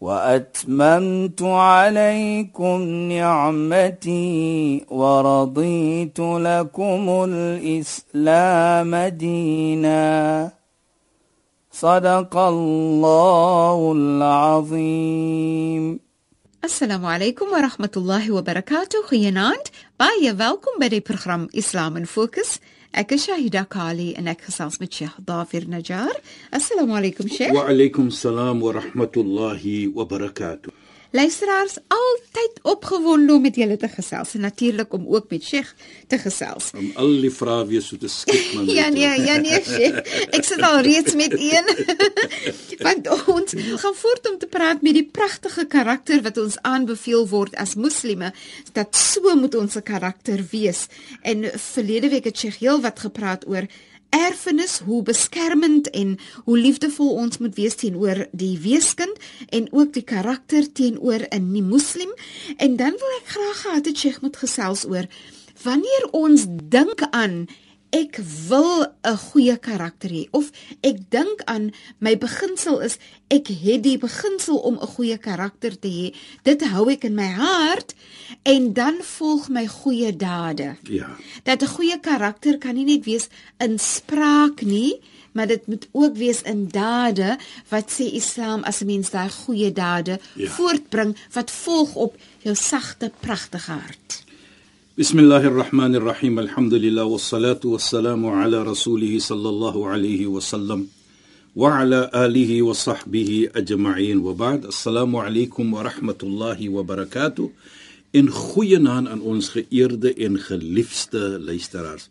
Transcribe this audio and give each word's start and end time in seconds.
وأتممت 0.00 1.42
عليكم 1.42 2.82
نعمتي 3.12 4.84
ورضيت 4.90 6.20
لكم 6.20 7.26
الإسلام 7.28 8.96
دينا. 8.96 10.50
صدق 11.72 12.36
الله 12.36 13.92
العظيم. 13.92 16.00
السلام 16.64 17.06
عليكم 17.06 17.46
ورحمة 17.46 17.90
الله 17.96 18.32
وبركاته. 18.32 19.02
خيانات 19.06 19.68
باية 19.98 20.32
welkom 20.32 20.78
bij 20.78 20.88
de 20.88 21.00
إسلام 21.00 21.46
Islam 21.50 21.96
in 21.96 22.06
Focus. 22.06 22.58
Ek 22.94 23.12
is 23.12 23.26
Shahida 23.26 23.68
Kali 23.68 24.14
en 24.16 24.28
ek 24.32 24.46
gesels 24.48 24.78
met 24.80 24.88
Sheikh 24.90 25.18
Dafir 25.20 25.66
Najjar. 25.68 26.16
Assalamu 26.50 26.96
alaykum 26.96 27.28
Sheikh. 27.28 27.52
Wa 27.52 27.68
alaykum 27.68 28.08
Luisteraars 31.10 31.78
altyd 31.88 32.58
opgewonde 32.62 33.32
om 33.32 33.40
met 33.40 33.56
julle 33.56 33.76
te 33.80 33.88
gesels 33.88 34.34
en 34.36 34.40
natuurlik 34.44 34.92
om 34.92 35.06
ook 35.08 35.30
met 35.30 35.44
Sheikh 35.44 35.70
te 36.06 36.18
gesels. 36.18 36.70
Om 36.76 36.90
al 37.00 37.14
die 37.22 37.30
vrae 37.32 37.64
weer 37.66 37.82
so 37.82 37.96
te 37.96 38.10
skiep 38.12 38.52
man. 38.54 38.68
ja 38.68 38.88
nee, 38.92 39.20
ja 39.24 39.38
nee 39.40 39.62
Sheikh. 39.64 40.02
Ek 40.36 40.44
sit 40.44 40.60
al 40.60 40.82
reeds 40.84 41.16
met 41.16 41.32
een. 41.32 41.72
Want 42.86 43.08
ons 43.24 43.56
gaan 43.56 43.96
voort 44.02 44.30
om 44.30 44.38
te 44.38 44.46
praat 44.52 44.84
met 44.84 45.00
die 45.00 45.08
pragtige 45.08 45.64
karakter 45.64 46.20
wat 46.22 46.36
ons 46.36 46.60
aanbeveel 46.60 47.24
word 47.28 47.56
as 47.56 47.74
moslime 47.74 48.34
dat 48.76 48.96
so 48.96 49.32
moet 49.36 49.56
ons 49.56 49.72
se 49.72 49.80
karakter 49.80 50.44
wees. 50.50 50.86
En 51.22 51.48
verlede 51.72 52.12
week 52.12 52.28
het 52.28 52.36
Sheikh 52.36 52.60
heel 52.60 52.84
wat 52.84 53.00
gepraat 53.00 53.48
oor 53.48 53.64
erfenis, 54.10 54.78
hoe 54.78 55.02
beskermend 55.02 55.90
en 55.90 56.18
hoe 56.44 56.58
liefdevol 56.58 57.14
ons 57.14 57.38
moet 57.38 57.54
wees 57.54 57.74
teenoor 57.74 58.26
die 58.32 58.58
weeskind 58.58 59.16
en 59.48 59.68
ook 59.72 59.92
die 59.92 60.02
karakter 60.02 60.72
teenoor 60.72 61.26
'n 61.30 61.50
nie-moslim. 61.52 62.12
En 62.56 62.76
dan 62.76 62.90
wil 62.90 63.12
ek 63.20 63.28
graag 63.34 63.60
gehad 63.60 63.84
het 63.84 63.98
Sheikh 63.98 64.20
moet 64.20 64.36
gesels 64.36 64.84
oor 64.84 65.06
wanneer 65.62 66.08
ons 66.10 66.46
dink 66.48 67.00
aan 67.10 67.46
ek 67.90 68.20
wil 68.48 68.86
'n 69.04 69.16
goeie 69.16 69.56
karakter 69.56 70.10
hê 70.10 70.28
of 70.30 70.50
ek 70.82 71.10
dink 71.10 71.40
aan 71.46 71.72
my 71.98 72.16
beginsel 72.18 72.80
is 72.80 72.98
ek 73.28 73.48
het 73.48 73.82
die 73.82 73.98
beginsel 73.98 74.56
om 74.58 74.78
'n 74.80 74.86
goeie 74.86 75.18
karakter 75.18 75.78
te 75.78 75.88
hê 75.88 76.14
dit 76.42 76.60
hou 76.68 76.90
ek 76.90 77.04
in 77.04 77.14
my 77.14 77.28
hart 77.28 77.94
en 78.44 78.72
dan 78.72 78.96
volg 79.02 79.48
my 79.48 79.66
goeie 79.66 80.16
dade. 80.16 80.76
Ja. 80.82 81.16
Dat 81.44 81.62
'n 81.62 81.66
goeie 81.76 81.98
karakter 82.00 82.58
kan 82.58 82.74
nie 82.74 82.84
net 82.84 83.04
wees 83.04 83.28
in 83.58 83.78
spraak 83.78 84.62
nie 84.62 85.00
maar 85.32 85.46
dit 85.46 85.66
moet 85.66 85.88
ook 85.92 86.16
wees 86.16 86.42
in 86.42 86.68
dade 86.68 87.36
wat 87.68 87.90
sê 87.90 88.04
Islam 88.12 88.62
as 88.64 88.80
'n 88.82 88.86
mens 88.86 89.10
daai 89.10 89.30
goeie 89.30 89.72
dade 89.72 90.18
Ja. 90.34 90.50
voortbring 90.50 91.16
wat 91.32 91.50
volg 91.50 91.94
op 91.94 92.16
jou 92.38 92.54
sagte 92.54 93.12
pragtige 93.20 93.72
hart 93.72 94.24
بسم 94.97 95.19
الله 95.19 95.43
الرحمن 95.51 95.95
الرحيم 95.95 96.39
الحمد 96.39 96.73
لله 96.73 97.03
والصلاة 97.03 97.59
والسلام 97.65 98.25
على 98.25 98.63
رسوله 98.63 99.19
صلى 99.19 99.49
الله 99.49 99.87
عليه 99.89 100.27
وسلم 100.27 100.87
وعلى 101.55 102.11
آله 102.15 102.61
وصحبه 102.61 103.49
أجمعين 103.55 104.17
وبعد 104.17 104.65
السلام 104.65 105.15
عليكم 105.15 105.73
ورحمة 105.73 106.19
الله 106.23 106.69
وبركاته 106.69 107.49
in 108.13 108.29
goeie 108.29 108.77
naam 108.77 109.07
aan 109.09 109.21
ons 109.25 109.47
geëerde 109.49 110.11
en 110.25 110.35
geliefde 110.37 111.39
luisteraars. 111.41 112.09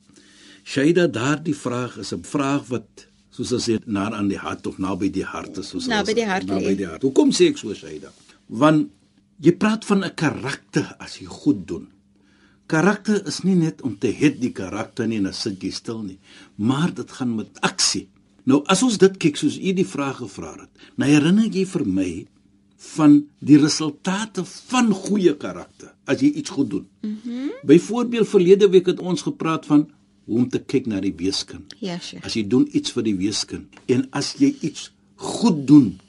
Shaida, 0.66 1.04
daardie 1.06 1.54
vraag 1.54 1.92
is 2.02 2.10
'n 2.12 2.24
vraag 2.26 2.62
wat 2.74 2.88
soos 3.30 3.52
as 3.52 3.64
dit 3.70 3.86
na 3.86 4.10
aan 4.10 4.26
die 4.28 4.38
hart 4.46 4.66
of 4.66 4.78
naby 4.78 5.10
die 5.10 5.22
hart 5.24 5.58
is, 5.62 5.68
soos 5.70 5.86
Naby 5.86 6.10
ons- 6.10 6.18
die 6.20 6.26
hart 6.26 6.44
lê. 6.50 6.54
Naby 6.58 6.74
die 6.76 6.86
hart. 6.90 7.02
Hoekom 7.06 7.30
sê 7.30 7.44
ek 7.50 7.58
so 7.58 7.70
Shaida? 7.74 8.10
Want 8.48 8.90
jy 9.40 9.52
praat 9.62 9.84
van 9.84 10.02
'n 10.04 10.14
karakter 10.14 10.86
as 10.98 11.18
jy 11.20 11.26
goed 11.26 11.68
doen. 11.68 11.86
Karakter 12.67 13.22
is 13.28 13.41
nie 13.47 13.55
net 13.55 13.81
om 13.81 13.95
te 13.97 14.11
het 14.11 14.41
die 14.41 14.51
karakter 14.51 15.07
nie 15.07 15.22
en 15.22 15.29
dan 15.29 15.35
sit 15.35 15.61
jy 15.63 15.72
stil 15.72 16.01
nie, 16.03 16.17
maar 16.55 16.91
dit 16.94 17.11
gaan 17.11 17.35
met 17.38 17.61
aksie. 17.63 18.07
Nou 18.47 18.61
as 18.72 18.83
ons 18.83 18.97
dit 19.00 19.16
kyk 19.23 19.39
soos 19.39 19.55
u 19.59 19.73
die 19.75 19.88
vraag 19.88 20.19
gevra 20.22 20.53
het, 20.57 20.72
nou 21.00 21.07
herinner 21.09 21.47
jy 21.47 21.63
vir 21.67 21.85
my 21.88 22.11
van 22.94 23.17
die 23.39 23.57
resultate 23.57 24.44
van 24.45 24.91
goeie 24.94 25.33
karakter 25.39 25.94
as 26.06 26.22
jy 26.22 26.33
iets 26.41 26.53
goed 26.56 26.69
doen. 26.75 26.88
Mhm. 27.01 27.35
Mm 27.35 27.45
Byvoorbeeld 27.67 28.27
verlede 28.29 28.69
week 28.69 28.85
het 28.85 29.00
ons 29.00 29.22
gepraat 29.22 29.66
van 29.66 29.88
hoe 30.25 30.38
om 30.38 30.50
te 30.50 30.59
kyk 30.59 30.85
na 30.85 31.00
die 31.01 31.13
weeskind. 31.16 31.73
ja 31.79 31.97
Sheikh 32.00 32.25
As 32.25 32.35
jy 32.35 32.44
doen 32.47 32.67
iets 32.72 32.91
vir 32.91 33.03
die 33.03 33.16
weeskind 33.16 33.79
en 33.88 34.07
as 34.11 34.35
jy 34.38 34.56
iets 34.61 34.91
goed 35.16 35.67
doen 35.67 36.00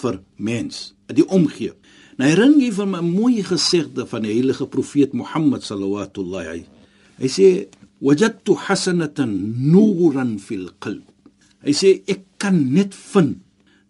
vir 0.00 0.20
mens, 0.36 0.94
die 1.06 1.26
omgee. 1.28 1.72
Nou 2.20 2.28
herinner 2.28 2.60
jy 2.60 2.72
van 2.76 2.92
'n 2.96 3.12
mooi 3.16 3.42
gesegde 3.42 4.04
van 4.06 4.22
die 4.22 4.32
heilige 4.32 4.66
profeet 4.66 5.12
Mohammed 5.16 5.62
sallallahu 5.64 6.10
alaihi. 6.20 6.66
Hy 7.16 7.28
sê 7.28 7.68
wajadtu 7.98 8.52
hasanatan 8.54 9.32
nuran 9.72 10.38
fil 10.38 10.68
qalb. 10.78 11.06
Hy 11.64 11.72
sê 11.72 12.02
ek 12.06 12.20
kan 12.36 12.72
net 12.72 12.94
vind 12.94 13.38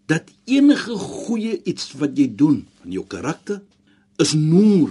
dat 0.07 0.31
enige 0.47 0.95
goeie 0.95 1.59
iets 1.65 1.93
wat 1.99 2.17
jy 2.19 2.29
doen 2.37 2.67
van 2.83 2.93
jou 2.93 3.05
karakter 3.07 3.63
is 4.19 4.33
noor, 4.35 4.91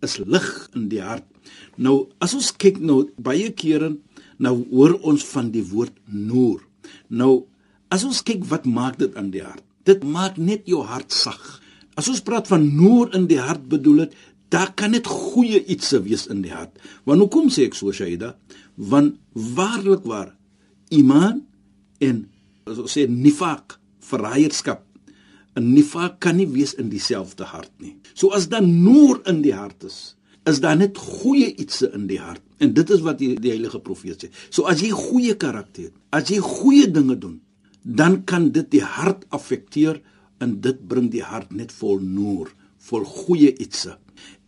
is 0.00 0.18
lig 0.18 0.68
in 0.74 0.88
die 0.88 1.02
hart. 1.02 1.26
Nou 1.76 2.06
as 2.20 2.34
ons 2.34 2.52
kyk 2.52 2.78
nou 2.78 3.10
baie 3.18 3.50
kere 3.50 3.96
nou 4.38 4.66
hoor 4.70 5.00
ons 5.02 5.24
van 5.24 5.50
die 5.50 5.66
woord 5.66 5.98
noor. 6.06 6.62
Nou 7.08 7.46
as 7.90 8.04
ons 8.04 8.22
kyk 8.22 8.44
wat 8.44 8.64
maak 8.66 8.98
dit 8.98 9.16
aan 9.16 9.30
die 9.30 9.42
hart? 9.42 9.64
Dit 9.84 10.04
maak 10.04 10.38
net 10.38 10.62
jou 10.66 10.86
hart 10.86 11.10
sag. 11.12 11.61
As 11.98 12.08
ons 12.08 12.22
praat 12.24 12.48
van 12.48 12.64
noor 12.76 13.12
in 13.16 13.26
die 13.30 13.40
hart 13.40 13.66
bedoel 13.68 14.06
dit 14.06 14.20
daar 14.52 14.72
kan 14.76 14.92
net 14.92 15.08
goeie 15.08 15.62
iets 15.64 15.94
wees 16.04 16.26
in 16.28 16.42
die 16.44 16.52
hart. 16.52 16.76
Want 17.08 17.24
hoekom 17.24 17.48
sê 17.48 17.64
ek 17.70 17.76
so 17.76 17.92
Shaida? 17.92 18.34
Want 18.76 19.16
waarlik 19.32 20.04
waar 20.04 20.34
iman 20.92 21.40
en 22.04 22.26
ons 22.68 22.92
sê 22.92 23.06
nifaq, 23.08 23.78
verraaierskap. 24.04 24.84
'n 25.56 25.72
Nifaq 25.74 26.18
kan 26.20 26.36
nie 26.36 26.48
wees 26.48 26.72
in 26.80 26.88
dieselfde 26.88 27.44
hart 27.44 27.72
nie. 27.80 27.96
So 28.14 28.32
as 28.32 28.48
dan 28.48 28.82
noor 28.84 29.20
in 29.28 29.42
die 29.44 29.52
hart 29.52 29.84
is, 29.84 30.14
is 30.48 30.60
daar 30.60 30.76
net 30.76 30.98
goeie 30.98 31.52
ietsie 31.54 31.90
in 31.92 32.06
die 32.08 32.20
hart. 32.20 32.42
En 32.58 32.72
dit 32.72 32.90
is 32.90 33.02
wat 33.04 33.18
die, 33.20 33.34
die 33.36 33.52
heilige 33.52 33.80
profeet 33.80 34.24
sê. 34.24 34.30
So 34.50 34.64
as 34.70 34.80
jy 34.80 34.90
goeie 34.96 35.36
karakter 35.36 35.90
het, 35.90 35.96
as 36.10 36.32
jy 36.32 36.40
goeie 36.40 36.88
dinge 36.90 37.18
doen, 37.18 37.40
dan 37.82 38.22
kan 38.24 38.50
dit 38.54 38.70
die 38.70 38.84
hart 38.84 39.26
affekteer 39.30 40.00
en 40.42 40.58
dit 40.64 40.78
bring 40.88 41.10
die 41.12 41.24
hart 41.24 41.52
net 41.54 41.72
vol 41.72 42.02
noor, 42.02 42.50
vol 42.88 43.06
goeie 43.06 43.52
ietsie. 43.62 43.94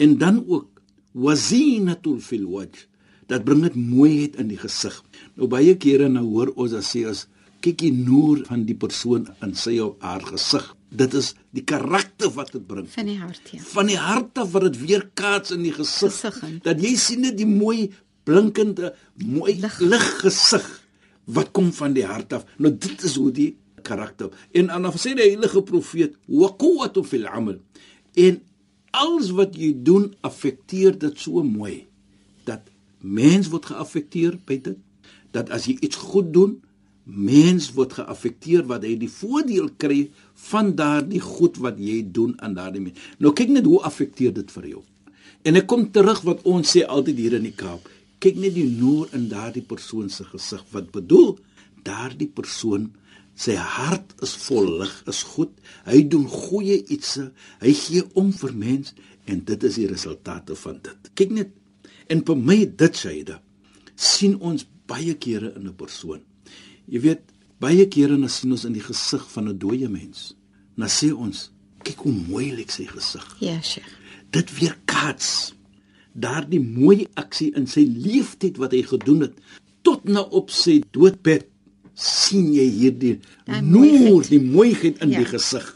En 0.03 0.19
dan 0.19 0.43
ook 0.47 0.83
wazinatul 1.15 2.19
fil 2.21 2.47
wajh. 2.51 2.87
Dat 3.31 3.45
bring 3.47 3.63
dit 3.65 3.77
mooiheid 3.79 4.37
in 4.37 4.51
die 4.51 4.61
gesig. 4.61 4.97
Nou 5.39 5.49
baie 5.49 5.77
kere 5.81 6.11
nou 6.13 6.27
hoor 6.27 6.53
ons 6.61 6.75
as 6.77 6.91
sê 6.93 7.07
as 7.09 7.25
kyk 7.65 7.81
die 7.81 7.95
noor 7.97 8.43
van 8.51 8.67
die 8.69 8.77
persoon 8.77 9.31
in 9.45 9.55
sy 9.57 9.79
of 9.81 9.97
haar 10.05 10.25
gesig. 10.29 10.67
Dit 10.95 11.15
is 11.17 11.33
die 11.57 11.65
karakter 11.67 12.31
wat 12.37 12.53
dit 12.55 12.67
bring 12.69 12.87
van 12.93 13.09
die 13.09 13.17
hart 13.19 13.49
ja 13.51 13.63
van 13.73 13.89
die 13.91 13.99
hart 13.99 14.39
af 14.39 14.53
wat 14.53 14.69
dit 14.69 14.81
weerkaats 14.85 15.55
in 15.57 15.65
die 15.65 15.73
gesig. 15.75 16.19
Dat 16.67 16.83
jy 16.83 16.93
sien 17.01 17.25
net 17.25 17.39
die 17.41 17.49
mooi 17.49 17.89
blinkende 18.29 18.93
mooi 19.25 19.57
lig 19.63 20.09
gesig 20.21 20.69
wat 21.25 21.55
kom 21.57 21.73
van 21.73 21.95
die 21.97 22.05
hart 22.05 22.37
af. 22.37 22.45
Nou 22.61 22.75
dit 22.77 23.09
is 23.09 23.17
hoe 23.17 23.31
die 23.33 23.55
karakter. 23.85 24.33
En 24.57 24.73
dan 24.73 24.91
sê 24.99 25.15
die 25.15 25.29
heilige 25.29 25.63
profeet 25.67 26.17
wa 26.27 26.51
quwwatu 26.59 27.05
fil 27.07 27.27
amal. 27.31 27.61
En 28.19 28.41
alles 28.95 29.33
wat 29.35 29.57
jy 29.59 29.73
doen 29.87 30.13
affekteer 30.27 30.99
dit 30.99 31.19
so 31.19 31.43
mooi 31.43 31.85
dat 32.49 32.71
mens 33.01 33.51
word 33.53 33.73
geaffekteer 33.73 34.39
by 34.47 34.61
dit. 34.63 34.79
Dat 35.35 35.51
as 35.55 35.67
jy 35.69 35.77
iets 35.83 35.99
goed 35.99 36.31
doen, 36.35 36.61
mens 37.05 37.69
word 37.77 37.99
geaffekteer 37.99 38.65
wat 38.71 38.85
hy 38.87 38.95
die 38.97 39.11
voordeel 39.13 39.69
kry 39.81 40.07
van 40.49 40.73
daardie 40.79 41.21
goed 41.21 41.59
wat 41.61 41.81
jy 41.83 42.01
doen 42.17 42.33
aan 42.41 42.57
daardie 42.57 42.81
mens. 42.87 43.01
Nou 43.21 43.35
kyk 43.37 43.53
net 43.53 43.69
hoe 43.69 43.83
affekteer 43.85 44.33
dit 44.37 44.55
vir 44.57 44.71
jou. 44.75 44.83
En 45.45 45.61
ek 45.61 45.69
kom 45.69 45.91
terug 45.93 46.23
wat 46.25 46.47
ons 46.49 46.71
sê 46.77 46.85
altyd 46.89 47.21
hier 47.21 47.37
in 47.37 47.45
die 47.45 47.57
Kaap. 47.57 47.85
Kyk 48.25 48.39
net 48.41 48.55
die 48.57 48.65
noor 48.65 49.11
in 49.13 49.29
daardie 49.29 49.65
persoon 49.69 50.09
se 50.09 50.25
gesig 50.25 50.63
wat 50.73 50.89
bedoel 50.95 51.35
daardie 51.85 52.31
persoon 52.33 52.89
sy 53.35 53.55
hart 53.57 54.15
is 54.23 54.37
vol 54.47 54.79
lig, 54.79 55.03
is 55.11 55.23
goed. 55.23 55.51
Hy 55.87 56.03
doen 56.09 56.29
goeie 56.29 56.85
ietsie. 56.87 57.31
Hy 57.61 57.73
gee 57.75 58.03
om 58.15 58.33
vir 58.33 58.55
mens 58.55 58.95
En 59.25 59.41
dit 59.45 59.65
is 59.65 59.79
die 59.81 59.89
resultate 59.89 60.57
van 60.61 60.79
dit. 60.85 61.11
Kyk 61.17 61.33
net. 61.33 61.53
En 62.13 62.21
vir 62.27 62.41
my 62.41 62.59
dit 62.69 63.01
syde 63.01 63.39
sien 63.95 64.35
ons 64.43 64.67
baie 64.91 65.15
kere 65.17 65.55
in 65.57 65.69
'n 65.69 65.77
persoon. 65.77 66.21
Jy 66.87 67.01
weet, 67.01 67.23
baie 67.61 67.87
kere 67.89 68.19
dan 68.19 68.29
sien 68.29 68.53
ons 68.53 68.65
in 68.65 68.73
die 68.73 68.85
gesig 68.85 69.25
van 69.33 69.49
'n 69.49 69.59
dooie 69.59 69.89
mens. 69.89 70.35
Dan 70.77 70.89
sê 70.89 71.13
ons, 71.13 71.51
kyk 71.83 71.99
hoe 71.99 72.13
mooi 72.13 72.53
lyk 72.53 72.71
sy 72.71 72.85
gesig. 72.85 73.37
Ja, 73.41 73.61
Sheikh. 73.63 73.89
Dit 74.31 74.59
weerkaats 74.59 75.55
daardie 76.13 76.61
mooi 76.61 77.07
aksie 77.15 77.55
in 77.55 77.67
sy 77.67 77.81
leeftyd 77.81 78.57
wat 78.57 78.73
hy 78.73 78.83
gedoen 78.83 79.21
het 79.21 79.35
tot 79.83 80.05
na 80.05 80.21
op 80.21 80.51
sy 80.51 80.83
doodbed 80.91 81.47
sien 81.95 82.53
jy 82.55 82.67
hierdie 82.71 83.19
noor 83.63 84.25
die 84.29 84.41
mooiheid 84.43 84.99
in 85.03 85.11
Ja. 85.15 85.19
die 85.23 85.29
gesig 85.31 85.67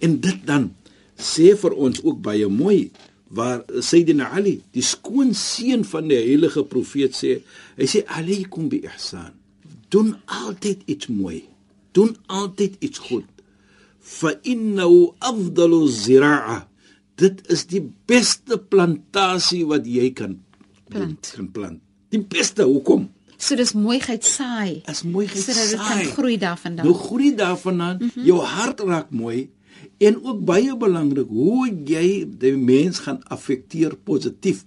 en 0.00 0.20
dit 0.20 0.40
dan 0.46 0.70
sê 1.18 1.54
vir 1.58 1.74
ons 1.74 2.00
ook 2.04 2.20
baie 2.22 2.46
mooi 2.48 2.90
waar 3.30 3.64
Sayyidina 3.80 4.30
Ali 4.32 4.62
die 4.72 4.82
skoonseun 4.82 5.84
van 5.84 6.08
die 6.08 6.16
heilige 6.16 6.62
profeet 6.64 7.12
sê 7.14 7.40
hy 7.76 7.84
sê 7.86 8.04
alaykum 8.06 8.68
bi 8.68 8.80
ihsan. 8.86 9.32
Doen 9.90 10.14
altyd 10.26 10.82
iets 10.86 11.08
mooi. 11.08 11.44
Doen 11.92 12.16
altyd 12.26 12.76
iets 12.80 12.98
goed. 12.98 13.24
Fa 14.00 14.32
innahu 14.42 15.12
afdalu 15.20 15.86
zira'a. 15.88 16.66
Dit 17.16 17.42
is 17.50 17.66
die 17.66 17.82
beste 18.06 18.58
plantasie 18.58 19.64
wat 19.66 19.86
jy 19.86 20.10
kan 20.12 20.38
Plant. 20.88 21.32
kan 21.36 21.48
plant. 21.52 21.80
Die 22.10 22.20
beste 22.20 22.64
hoekom 22.64 23.08
So 23.38 23.54
dis 23.56 23.72
mooiheid 23.72 24.24
saai. 24.26 24.82
as 24.90 25.02
mooiheid 25.06 25.38
Sodat 25.44 25.70
dit 25.70 25.78
saai 25.78 26.04
kan 26.04 26.12
groei 26.16 26.36
daarvandaan. 26.38 26.86
nou 26.86 26.94
groei 26.94 27.34
daarvandaan 27.34 27.96
mm 28.00 28.10
-hmm. 28.14 28.24
jou 28.26 28.40
hart 28.42 28.80
raak 28.80 29.10
mooi 29.10 29.48
en 29.98 30.24
ook 30.24 30.44
baie 30.44 30.76
belangrik 30.76 31.28
hoe 31.28 31.68
jy 31.84 32.26
die 32.38 32.56
mens 32.56 32.98
gaan 32.98 33.20
affekteer 33.28 33.96
positief 33.96 34.64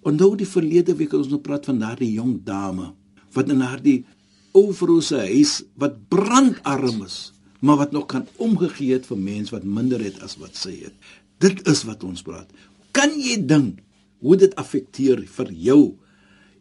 onthou 0.00 0.36
die 0.36 0.48
verlede 0.48 0.94
week 0.96 1.10
het 1.12 1.20
ons 1.20 1.28
nog 1.32 1.40
praat 1.44 1.64
van 1.64 1.78
daardie 1.78 2.12
jong 2.12 2.40
dame 2.44 2.92
wat 3.32 3.48
in 3.52 3.60
haar 3.60 3.82
die 3.82 4.04
ou 4.52 4.72
vrou 4.72 5.00
se 5.02 5.16
huis 5.18 5.62
wat 5.74 5.96
brandarm 6.08 7.02
is 7.04 7.32
maar 7.60 7.76
wat 7.76 7.92
nog 7.92 8.06
kan 8.06 8.26
omgegee 8.36 8.92
het 8.92 9.06
vir 9.06 9.18
mense 9.18 9.54
wat 9.54 9.64
minder 9.64 10.00
het 10.00 10.20
as 10.22 10.36
wat 10.40 10.56
sy 10.56 10.74
het 10.84 10.94
dit 11.38 11.68
is 11.68 11.84
wat 11.84 12.04
ons 12.04 12.22
praat 12.22 12.48
kan 12.92 13.12
jy 13.20 13.36
dink 13.46 13.82
hoe 14.24 14.36
dit 14.36 14.54
affekteer 14.56 15.24
vir 15.38 15.52
jou 15.52 15.82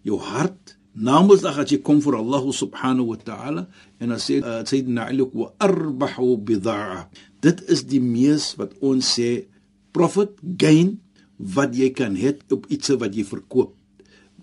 jou 0.04 0.20
hart 0.20 0.78
namedsdag 0.96 1.58
as 1.64 1.72
jy 1.72 1.80
kom 1.84 2.00
vir 2.02 2.16
Allah 2.20 2.44
subhanahu 2.56 3.12
wa 3.14 3.18
ta'ala. 3.20 3.68
En 4.00 4.10
dan 4.14 4.20
sê 4.20 4.40
uh, 4.42 4.62
sayyidina 4.66 5.08
Ali 5.12 5.26
wa 5.34 5.52
arbahu 5.60 6.38
bidha'a 6.38 7.08
dit 7.46 7.60
is 7.70 7.84
die 7.86 8.02
mees 8.02 8.56
wat 8.58 8.72
ons 8.82 9.06
sê 9.20 9.46
profit 9.94 10.32
gain 10.60 10.96
wat 11.38 11.76
jy 11.78 11.92
kan 11.94 12.16
hê 12.18 12.34
op 12.52 12.66
iets 12.74 12.90
wat 12.98 13.14
jy 13.16 13.26
verkoop. 13.28 13.76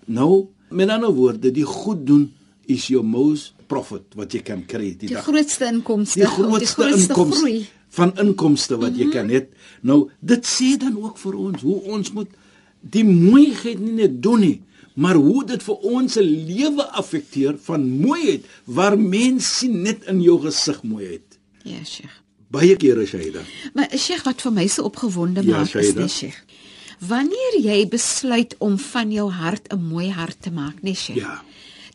Nou 0.06 0.48
met 0.70 0.88
ander 0.88 1.12
woorde 1.12 1.50
die 1.52 1.66
goed 1.68 2.06
doen 2.06 2.28
is 2.70 2.86
jou 2.88 3.02
most 3.04 3.54
profit 3.68 4.14
wat 4.16 4.32
jy 4.36 4.42
kan 4.46 4.62
kry 4.68 4.92
die 4.94 5.08
Die 5.08 5.14
dag. 5.16 5.24
grootste 5.26 5.66
inkomste, 5.68 6.20
die 6.20 6.28
grootste, 6.30 6.60
die 6.60 6.70
grootste 6.76 7.08
inkomste 7.12 7.40
groei. 7.40 7.66
van 7.92 8.12
inkomste 8.22 8.78
wat 8.80 8.96
jy 8.96 9.08
kan 9.12 9.28
hê. 9.32 9.42
Nou 9.82 10.08
dit 10.20 10.46
sê 10.46 10.76
dan 10.80 10.96
ook 10.96 11.18
vir 11.18 11.34
ons 11.48 11.62
hoe 11.66 11.80
ons 11.96 12.12
moet 12.12 12.30
die 12.80 13.04
mooiheid 13.04 13.80
nie 13.80 13.92
net 13.98 14.22
doen 14.22 14.40
nie, 14.40 14.56
maar 14.94 15.14
hoe 15.14 15.44
dit 15.46 15.62
vir 15.62 15.74
ons 15.74 16.12
se 16.12 16.22
lewe 16.22 16.84
affekteer 17.00 17.56
van 17.64 17.86
mooiheid 18.00 18.44
waar 18.64 18.98
mense 18.98 19.54
sien 19.58 19.82
net 19.82 20.04
in 20.04 20.20
jou 20.22 20.40
gesig 20.42 20.82
mooiheid. 20.82 21.38
Ja, 21.64 21.84
Sheikh. 21.84 22.18
Baie 22.52 22.76
kere 22.76 23.06
Shaida. 23.06 23.40
Maar 23.74 23.88
Sheikh 23.96 24.24
wat 24.24 24.40
vir 24.42 24.52
my 24.52 24.66
so 24.68 24.82
opgewonde 24.84 25.42
Ja, 25.44 25.56
maak 25.56 25.64
is 25.64 25.70
Shaida. 25.70 26.00
nee 26.00 26.08
Sheikh. 26.08 26.42
Wanneer 27.08 27.56
jy 27.60 27.88
besluit 27.88 28.54
om 28.58 28.78
van 28.78 29.10
jou 29.12 29.30
hart 29.30 29.72
'n 29.72 29.80
mooi 29.88 30.10
hart 30.10 30.36
te 30.42 30.50
maak, 30.50 30.82
nee 30.82 30.94
Sheikh. 30.94 31.18
Ja. 31.20 31.42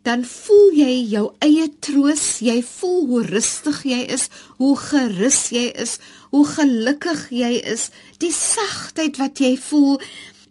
Dan 0.03 0.23
voel 0.25 0.71
jy 0.73 1.05
jou 1.09 1.31
eie 1.39 1.67
troos, 1.79 2.39
jy 2.39 2.63
voel 2.63 3.05
hoe 3.07 3.23
rustig 3.23 3.83
jy 3.83 4.01
is, 4.07 4.29
hoe 4.57 4.77
gerus 4.77 5.49
jy 5.49 5.71
is, 5.75 5.99
hoe 6.31 6.45
gelukkig 6.45 7.29
jy 7.29 7.53
is, 7.73 7.89
die 8.17 8.31
sagtheid 8.31 9.17
wat 9.17 9.37
jy 9.39 9.57
voel. 9.57 9.99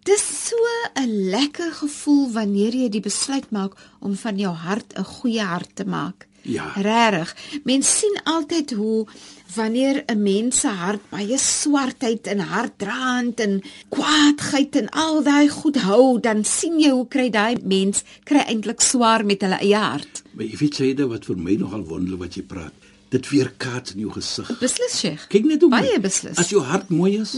Dis 0.07 0.23
so 0.47 0.55
'n 0.95 1.29
lekker 1.29 1.71
gevoel 1.71 2.31
wanneer 2.31 2.73
jy 2.73 2.89
die 2.89 3.03
besluit 3.03 3.49
maak 3.51 3.73
om 3.99 4.15
van 4.15 4.37
jou 4.39 4.53
hart 4.55 4.93
'n 4.95 5.03
goeie 5.03 5.43
hart 5.43 5.75
te 5.75 5.85
maak. 5.85 6.27
Ja. 6.41 6.71
Regtig. 6.75 7.35
Mens 7.63 7.97
sien 7.99 8.15
altyd 8.23 8.71
hoe 8.71 9.07
wanneer 9.55 10.03
'n 10.05 10.21
mens 10.21 10.59
se 10.59 10.67
hart 10.67 11.01
baie 11.09 11.37
swartheid 11.37 12.27
en 12.27 12.39
hartdraand 12.39 13.39
en 13.39 13.61
kwaadheid 13.89 14.75
en 14.75 14.89
al 14.89 15.23
daai 15.23 15.49
goed 15.49 15.75
hou, 15.75 16.19
dan 16.19 16.43
sien 16.43 16.79
jy 16.79 16.89
hoe 16.89 17.07
kry 17.07 17.29
daai 17.29 17.57
mens 17.63 18.03
kry 18.23 18.43
eintlik 18.47 18.81
swaar 18.81 19.25
met 19.25 19.41
hulle 19.41 19.59
eie 19.59 19.75
hart. 19.75 20.23
Maar 20.31 20.45
jy 20.45 20.57
weet 20.57 20.75
Shaida 20.75 21.07
wat 21.07 21.25
vir 21.25 21.37
my 21.37 21.55
nogal 21.55 21.83
wonderlik 21.83 22.19
wat 22.19 22.35
jy 22.35 22.43
praat. 22.43 22.73
Dit 23.09 23.29
weerkaats 23.29 23.93
in 23.93 23.99
jou 23.99 24.11
gesig. 24.11 24.59
Beslis, 24.59 24.99
Sheikh. 24.99 25.27
Kyk 25.27 25.45
net 25.45 25.61
hoe 25.61 25.69
baie 25.69 25.99
beslis. 25.99 26.37
As 26.37 26.49
jou 26.49 26.63
hart 26.63 26.89
mooi 26.89 27.19
is, 27.19 27.35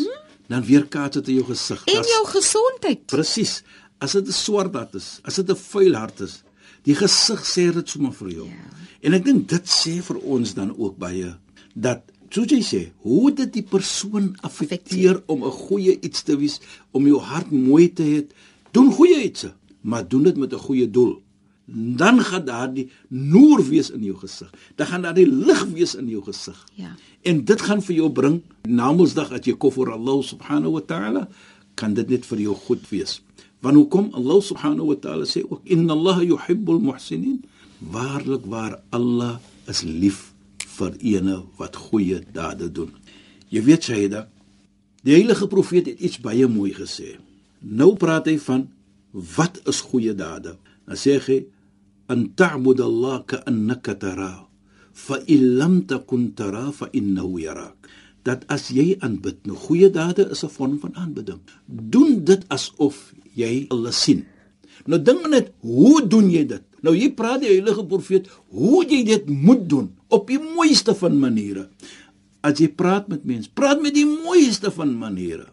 dan 0.49 0.65
weerkaats 0.65 1.19
dit 1.19 1.27
in 1.31 1.39
jou 1.39 1.47
gesig. 1.51 1.83
en 1.85 2.03
jou 2.13 2.23
gesondheid. 2.33 3.05
Presies. 3.05 3.61
As 3.99 4.15
dit 4.15 4.27
'n 4.27 4.31
swart 4.31 4.73
hart 4.73 4.95
is, 4.95 5.19
as 5.23 5.35
dit 5.35 5.49
'n 5.49 5.55
vuil 5.55 5.93
hart 5.93 6.19
is, 6.21 6.43
die 6.83 6.95
gesig 6.95 7.41
sê 7.45 7.73
dit 7.73 7.89
sommer 7.89 8.13
vir 8.13 8.29
jou. 8.29 8.47
Ja. 8.47 8.77
En 9.01 9.13
ek 9.13 9.25
dink 9.25 9.47
dit 9.49 9.65
sê 9.65 10.01
vir 10.01 10.17
ons 10.17 10.53
dan 10.53 10.73
ook 10.77 10.97
baie 10.97 11.35
dat 11.75 12.01
soos 12.29 12.49
jy 12.49 12.61
sê, 12.61 12.81
hoe 13.01 13.31
dit 13.33 13.53
die 13.53 13.63
persoon 13.63 14.35
affekteer 14.41 15.21
om 15.27 15.43
'n 15.43 15.51
goeie 15.51 15.99
iets 16.01 16.23
te 16.23 16.37
wees, 16.37 16.59
om 16.91 17.05
jou 17.05 17.19
hart 17.19 17.51
mooi 17.51 17.93
te 17.93 18.03
hê. 18.03 18.25
Doen 18.71 18.91
goeie 18.91 19.23
iets, 19.23 19.45
maar 19.81 20.07
doen 20.07 20.23
dit 20.23 20.37
met 20.37 20.53
'n 20.53 20.57
goeie 20.57 20.89
doel. 20.89 21.21
Dan 21.73 22.19
gaan 22.25 22.45
daar 22.45 22.73
die 22.73 22.89
noor 23.07 23.61
wees 23.67 23.91
in 23.93 24.03
jou 24.03 24.15
gesig. 24.17 24.49
Dan 24.75 24.87
gaan 24.87 25.01
daar 25.05 25.17
die 25.17 25.27
lig 25.27 25.63
wees 25.73 25.95
in 25.95 26.09
jou 26.09 26.23
gesig. 26.25 26.57
Ja. 26.75 26.95
En 27.21 27.43
dit 27.45 27.61
gaan 27.61 27.81
vir 27.83 27.95
jou 27.95 28.09
bring 28.11 28.41
Namedsdag 28.69 29.31
as 29.35 29.45
jy 29.47 29.55
kom 29.57 29.73
vir 29.73 29.91
Allah 29.95 30.21
subhanahu 30.23 30.77
wa 30.77 30.81
ta'ala, 30.85 31.27
kan 31.75 31.93
dit 31.97 32.09
net 32.09 32.25
vir 32.27 32.41
jou 32.43 32.55
goed 32.67 32.83
wees. 32.91 33.19
Want 33.63 33.75
hoekom 33.75 34.11
Allah 34.15 34.41
subhanahu 34.43 34.93
wa 34.93 34.97
ta'ala 34.99 35.27
sê 35.27 35.43
ook 35.43 35.65
inna 35.67 35.93
Allah 35.95 36.23
yuhibbul 36.23 36.79
muhsinin? 36.83 37.41
Waarlik 37.79 38.45
waar 38.47 38.79
Allah 38.95 39.39
is 39.67 39.83
lief 39.83 40.29
vir 40.79 40.95
ene 41.03 41.41
wat 41.59 41.75
goeie 41.89 42.21
dade 42.33 42.69
doen. 42.71 42.91
Jy 43.51 43.63
weet 43.65 43.89
Shaida, 43.89 44.27
die 45.03 45.15
heilige 45.15 45.47
profeet 45.51 45.89
het 45.91 45.99
iets 45.99 46.19
baie 46.23 46.47
mooi 46.47 46.71
gesê. 46.75 47.17
Nou 47.59 47.95
praat 47.99 48.29
hy 48.29 48.37
van 48.43 48.67
wat 49.11 49.59
is 49.67 49.81
goeie 49.89 50.13
dade? 50.15 50.55
Dan 50.87 50.99
sê 50.99 51.17
hy 51.17 51.39
an 52.09 52.33
ta'budu 52.33 52.83
Allah 52.89 53.21
ka'annaka 53.29 53.93
tara 54.01 54.33
fa 54.91 55.21
in 55.29 55.61
lam 55.61 55.85
takun 55.85 56.33
tara 56.33 56.73
fa 56.73 56.89
innahu 56.89 57.37
yarak 57.37 57.77
dat 58.25 58.43
as 58.51 58.67
jy 58.73 58.97
aanbid 59.05 59.45
nou 59.47 59.55
goeie 59.55 59.89
dade 59.93 60.25
is 60.33 60.43
'n 60.43 60.51
vorm 60.57 60.75
van 60.83 60.93
aanbidding. 60.95 61.39
Doen 61.65 62.25
dit 62.25 62.41
asof 62.49 63.13
jy 63.33 63.65
alles 63.69 64.01
sien. 64.03 64.25
Nou 64.85 64.99
dink 65.01 65.23
net 65.29 65.53
hoe 65.61 66.07
doen 66.07 66.29
jy 66.29 66.43
dit? 66.45 66.63
Nou 66.81 66.95
hier 66.95 67.11
praat 67.11 67.41
die 67.41 67.49
heilige 67.49 67.85
profeet 67.85 68.27
hoe 68.49 68.83
jy 68.85 69.03
dit 69.03 69.29
moet 69.29 69.69
doen 69.69 69.87
op 70.09 70.27
die 70.27 70.39
mooiste 70.39 70.95
van 70.95 71.19
maniere. 71.19 71.69
As 72.41 72.59
jy 72.59 72.67
praat 72.67 73.07
met 73.07 73.25
mense 73.25 73.49
praat 73.53 73.81
met 73.81 73.93
die 73.93 74.05
mooiste 74.05 74.71
van 74.71 74.97
maniere. 74.97 75.47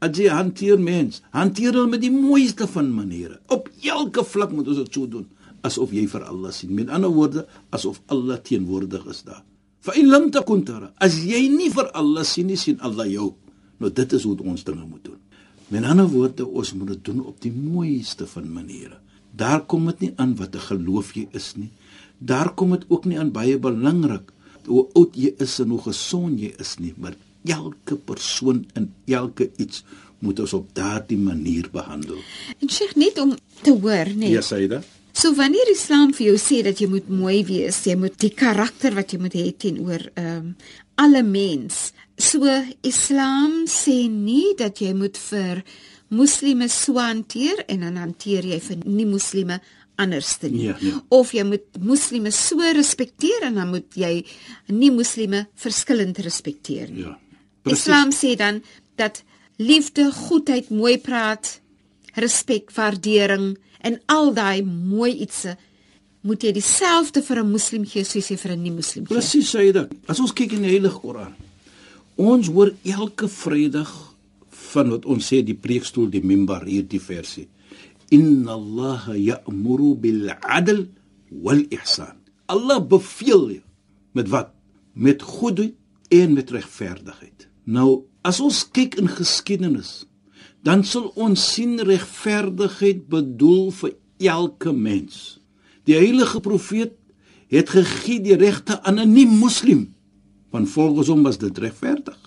As 0.00 0.16
jy 0.16 0.28
hanteer 0.28 0.78
mense 0.78 1.22
hanteer 1.30 1.72
hulle 1.72 1.88
met 1.88 2.00
die 2.00 2.12
mooiste 2.12 2.66
van 2.66 2.94
maniere. 2.94 3.40
Op 3.48 3.68
elke 3.82 4.24
vlak 4.24 4.52
moet 4.52 4.68
ons 4.68 4.76
dit 4.76 4.92
so 4.92 5.06
doen 5.06 5.28
asof 5.66 5.92
jy 5.92 6.06
vir 6.10 6.24
Allah 6.24 6.52
sien. 6.52 6.74
Met 6.74 6.88
ander 6.88 7.10
woorde, 7.10 7.46
asof 7.70 8.00
Allah 8.06 8.40
teenwoordig 8.42 9.06
is 9.10 9.22
daar. 9.26 9.42
Fa 9.80 9.94
in 9.96 10.10
lam 10.12 10.30
takun 10.30 10.64
tara, 10.64 10.92
as 11.00 11.16
jy 11.24 11.46
nie 11.48 11.70
vir 11.72 11.88
Allah 11.96 12.24
sien 12.24 12.50
nie, 12.50 12.58
sien 12.60 12.80
Allah 12.84 13.08
jou. 13.08 13.32
Nou 13.80 13.90
dit 13.90 14.12
is 14.12 14.26
hoe 14.28 14.36
ons 14.44 14.64
dinge 14.64 14.84
moet 14.84 15.04
doen. 15.04 15.20
Met 15.70 15.86
ander 15.86 16.08
woorde, 16.10 16.44
ons 16.46 16.72
moet 16.74 16.92
dit 16.94 17.04
doen 17.04 17.22
op 17.30 17.38
die 17.40 17.52
mooiste 17.54 18.26
van 18.26 18.50
maniere. 18.52 18.98
Daar 19.32 19.62
kom 19.70 19.86
dit 19.86 20.00
nie 20.00 20.12
aan 20.16 20.34
wat 20.36 20.54
'n 20.54 20.66
geloof 20.70 21.14
jy 21.14 21.28
is 21.32 21.54
nie. 21.56 21.70
Daar 22.18 22.54
kom 22.54 22.70
dit 22.70 22.84
ook 22.88 23.04
nie 23.04 23.18
aan 23.18 23.32
baie 23.32 23.58
belangrik 23.58 24.32
hoe 24.66 24.86
oud 24.94 25.16
jy 25.16 25.34
is 25.38 25.58
en 25.60 25.70
hoe 25.74 25.80
gesond 25.80 26.40
jy 26.40 26.52
is 26.58 26.76
nie, 26.78 26.92
maar 26.96 27.16
elke 27.48 27.96
persoon 27.96 28.66
en 28.74 28.92
elke 29.06 29.50
iets 29.56 29.84
moet 30.20 30.40
ons 30.40 30.52
op 30.52 30.68
daardie 30.76 31.18
manier 31.18 31.68
behandel. 31.72 32.20
En 32.60 32.68
Sheikh 32.68 32.96
net 33.00 33.18
om 33.18 33.34
te 33.62 33.72
hoor, 33.72 34.12
nee. 34.14 34.30
Ja, 34.30 34.42
Saida. 34.44 34.82
So 35.20 35.34
wanneer 35.36 35.68
Islam 35.68 36.14
vir 36.16 36.30
jou 36.30 36.38
sê 36.40 36.62
dat 36.64 36.78
jy 36.80 36.86
moet 36.88 37.08
mooi 37.12 37.42
wees, 37.44 37.82
jy 37.84 37.96
moet 38.00 38.14
die 38.22 38.32
karakter 38.32 38.94
wat 38.96 39.12
jy 39.12 39.18
moet 39.20 39.34
hê 39.36 39.50
teenoor 39.52 40.06
ehm 40.14 40.36
um, 40.36 40.54
alle 41.00 41.22
mens. 41.24 41.90
So 42.20 42.44
Islam 42.84 43.64
sê 43.68 44.02
nie 44.12 44.52
dat 44.56 44.82
jy 44.84 44.90
moet 44.92 45.16
vir 45.16 45.62
moslime 46.12 46.68
so 46.68 47.00
hanteer 47.00 47.62
en 47.72 47.86
dan 47.86 47.96
hanteer 47.96 48.48
jy 48.50 48.58
vir 48.64 48.82
nie-moslime 48.84 49.56
anders 50.00 50.34
te 50.40 50.50
nie. 50.52 50.66
Ja, 50.68 50.76
ja. 50.84 51.00
Of 51.08 51.32
jy 51.36 51.44
moet 51.48 51.80
moslime 51.80 52.32
so 52.36 52.60
respekteer 52.76 53.48
en 53.48 53.56
dan 53.60 53.72
moet 53.72 53.96
jy 53.96 54.12
nie-moslime 54.68 55.46
verskillend 55.60 56.20
respekteer 56.24 56.92
nie. 56.92 57.08
Ja. 57.08 57.16
Islam 57.72 58.12
sê 58.16 58.36
dan 58.40 58.60
dat 59.00 59.22
liefde, 59.60 60.10
goedheid, 60.12 60.68
mooi 60.68 60.98
praat, 61.00 61.58
respek, 62.14 62.70
waardering 62.74 63.58
en 63.80 64.00
al 64.06 64.34
daai 64.34 64.62
mooi 64.62 65.12
ietsie 65.20 65.56
moet 66.20 66.42
jy 66.44 66.52
dieselfde 66.52 67.22
vir 67.22 67.38
'n 67.40 67.50
moslim 67.50 67.84
gee 67.84 68.04
soos 68.04 68.28
jy 68.28 68.36
vir 68.36 68.52
'n 68.52 68.62
nie-moslim 68.62 69.06
gee. 69.06 69.14
Presies 69.14 69.52
jy 69.52 69.72
dit. 69.72 69.88
As 70.06 70.20
ons 70.20 70.32
kyk 70.32 70.52
in 70.52 70.62
die 70.62 70.70
Heilige 70.76 71.00
Koran, 71.00 71.34
ons 72.16 72.48
hoor 72.48 72.74
elke 72.84 73.28
Vrydag 73.28 73.90
van 74.50 74.90
wat 74.90 75.04
ons 75.04 75.32
sê 75.32 75.42
die 75.42 75.54
preekstoel, 75.54 76.10
die 76.10 76.22
mimbar 76.22 76.64
hierdie 76.64 77.00
versie. 77.00 77.48
Inna 78.10 78.52
Allah 78.52 79.16
ya'muru 79.16 79.94
bil 79.94 80.30
'adl 80.30 80.86
wal 81.30 81.62
ihsan. 81.70 82.16
Allah 82.46 82.80
beveel 82.82 83.60
met 84.12 84.28
wat? 84.28 84.52
Met 84.94 85.22
goedheid 85.22 85.74
en 86.08 86.32
met 86.32 86.50
regverdigheid. 86.50 87.48
Nou, 87.64 88.04
as 88.22 88.40
ons 88.40 88.64
kyk 88.70 88.96
in 88.98 89.08
geskiedenis, 89.08 90.04
dan 90.62 90.84
sal 90.84 91.10
ons 91.16 91.40
sien 91.54 91.78
regverdigheid 91.80 93.06
bedoel 93.08 93.70
vir 93.70 93.94
elke 94.20 94.72
mens. 94.72 95.40
Die 95.88 95.96
heilige 95.96 96.40
profeet 96.44 96.96
het 97.50 97.72
gegee 97.72 98.20
die 98.22 98.36
regte 98.36 98.82
aan 98.82 99.00
'n 99.00 99.12
nie-moslim. 99.12 99.94
Want 100.50 100.68
volgens 100.68 101.08
hom 101.08 101.22
was 101.22 101.38
dit 101.38 101.58
regverdig. 101.58 102.18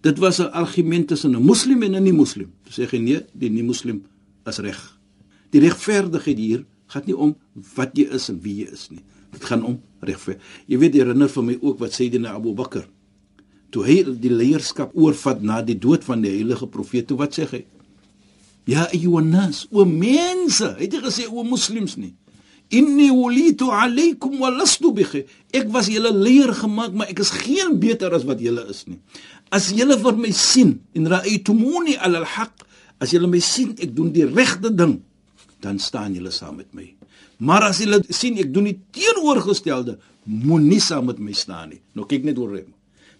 Dit 0.00 0.18
was 0.18 0.38
'n 0.38 0.52
argument 0.52 1.08
tussen 1.08 1.36
'n 1.36 1.42
moslim 1.42 1.82
en 1.82 1.94
'n 1.94 2.02
nie-moslim. 2.02 2.52
Sê 2.70 2.88
hy 2.90 2.98
nee, 2.98 3.20
die 3.32 3.50
nie-moslim 3.50 4.04
is 4.46 4.58
reg. 4.58 4.98
Die 5.50 5.60
regverdigheid 5.60 6.38
hier 6.38 6.64
gaan 6.86 7.02
nie 7.06 7.16
om 7.16 7.36
wat 7.74 7.90
jy 7.96 8.06
is 8.10 8.28
en 8.28 8.40
wie 8.40 8.54
jy 8.64 8.72
is 8.72 8.88
nie. 8.90 9.02
Dit 9.30 9.44
gaan 9.44 9.64
om 9.64 9.80
regver. 10.00 10.38
Jy 10.66 10.78
weet 10.78 10.94
herinner 10.94 11.28
vir 11.28 11.44
my 11.44 11.58
ook 11.60 11.78
wat 11.78 11.92
sê 11.92 12.10
die 12.10 12.18
na 12.18 12.34
Abu 12.34 12.54
Bakr. 12.54 12.88
Toe 13.74 13.82
hy 13.88 14.02
die 14.22 14.30
leierskap 14.30 14.92
oorvat 14.94 15.40
na 15.42 15.58
die 15.66 15.74
dood 15.74 16.04
van 16.06 16.22
die 16.22 16.30
heilige 16.30 16.68
profeet, 16.70 17.08
toe 17.10 17.18
wat 17.18 17.34
sê 17.34 17.48
hy? 17.50 17.64
Ja, 18.70 18.86
ayyuhan 18.86 19.32
nas, 19.34 19.64
o 19.74 19.82
mense, 19.88 20.70
hy 20.78 20.86
het 20.86 20.94
nie 20.94 21.02
gesê 21.02 21.26
o 21.26 21.42
moslems 21.44 21.98
nie. 21.98 22.14
Inni 22.72 23.10
wulitu 23.12 23.68
alaykum 23.74 24.38
wa 24.40 24.48
lastu 24.54 24.92
bikhi. 24.94 25.24
Ek 25.52 25.66
was 25.74 25.90
julle 25.92 26.14
leier 26.14 26.54
gemaak, 26.56 26.94
maar 26.96 27.10
ek 27.12 27.20
is 27.26 27.32
geen 27.34 27.74
beter 27.82 28.14
as 28.16 28.24
wat 28.28 28.40
julle 28.40 28.62
is 28.72 28.84
nie. 28.88 29.00
As 29.52 29.68
julle 29.74 29.98
vir 30.00 30.16
my 30.22 30.30
sien 30.38 30.78
en 30.96 31.10
ra'aytumuni 31.12 31.98
ala 31.98 32.22
al-haq, 32.22 32.64
as 33.02 33.12
julle 33.12 33.28
my 33.30 33.42
sien 33.42 33.74
ek 33.74 33.92
doen 33.96 34.14
die 34.14 34.24
regte 34.30 34.70
ding, 34.72 35.00
dan 35.60 35.82
staan 35.82 36.14
julle 36.16 36.32
saam 36.32 36.62
met 36.62 36.70
my. 36.78 36.86
Maar 37.44 37.68
as 37.72 37.82
julle 37.82 38.00
sien 38.08 38.38
ek 38.40 38.54
doen 38.54 38.70
die 38.70 38.78
teenoorgestelde, 38.94 39.98
moenie 40.24 40.80
saam 40.80 41.10
met 41.10 41.20
my 41.20 41.36
staan 41.36 41.74
nie. 41.74 41.82
Nou 41.98 42.08
kyk 42.08 42.24
net 42.30 42.40
hoe 42.40 42.48
reg. 42.54 42.70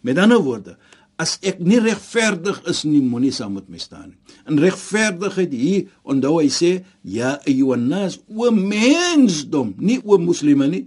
Met 0.05 0.21
ander 0.21 0.43
woorde, 0.45 0.77
as 1.21 1.39
ek 1.47 1.61
nie 1.63 1.79
regverdig 1.83 2.59
is 2.71 2.83
nie, 2.85 3.01
moenie 3.01 3.33
saam 3.33 3.55
met 3.57 3.69
my 3.71 3.79
staan 3.81 4.11
nie. 4.11 4.19
In 4.51 4.59
regverdigheid 4.61 5.53
hier, 5.55 5.87
onthou 6.05 6.41
hy 6.41 6.51
sê, 6.53 6.73
ja 7.07 7.39
ayyuhannas, 7.49 8.19
o 8.29 8.51
mensdom, 8.53 9.73
nie 9.79 10.01
o 10.05 10.19
moslime 10.21 10.69
nie. 10.69 10.85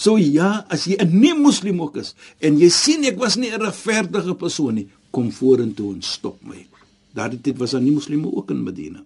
So 0.00 0.16
ja, 0.16 0.64
as 0.72 0.86
jy 0.88 0.96
'n 0.96 1.20
nie 1.20 1.34
moslim 1.36 1.80
ook 1.80 1.96
is 2.00 2.14
en 2.40 2.56
jy 2.58 2.70
sien 2.70 3.04
ek 3.04 3.18
was 3.18 3.36
nie 3.36 3.50
'n 3.50 3.60
regverdige 3.60 4.34
persoon 4.34 4.74
nie, 4.74 4.88
kom 5.10 5.30
vorentoe 5.30 5.94
en 5.94 6.02
stop 6.02 6.40
my. 6.42 6.66
Daardie 7.14 7.40
tyd 7.40 7.58
was 7.58 7.72
daar 7.72 7.82
nie 7.82 7.92
moslime 7.92 8.28
ook 8.32 8.50
in 8.50 8.64
Medina. 8.64 9.04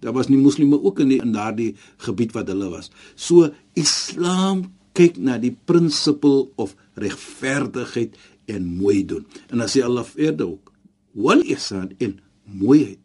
Daar 0.00 0.12
was 0.12 0.28
nie 0.28 0.38
moslime 0.38 0.82
ook 0.82 1.00
in 1.00 1.08
die, 1.08 1.20
in 1.20 1.32
daardie 1.32 1.74
gebied 1.98 2.32
wat 2.32 2.48
hulle 2.48 2.68
was. 2.68 2.90
So 3.16 3.50
Islam 3.74 4.72
kyk 4.92 5.16
na 5.18 5.38
die 5.38 5.56
principle 5.64 6.48
of 6.56 6.76
regverdigheid 6.94 8.14
en 8.46 8.64
mooi 8.78 9.04
doen. 9.06 9.26
En 9.50 9.60
as 9.64 9.74
jy 9.76 9.84
Allah 9.86 10.06
verder 10.06 10.46
ook 10.46 10.72
wal 11.16 11.42
ihsan 11.48 11.92
in 12.02 12.18
mooiheid. 12.44 13.00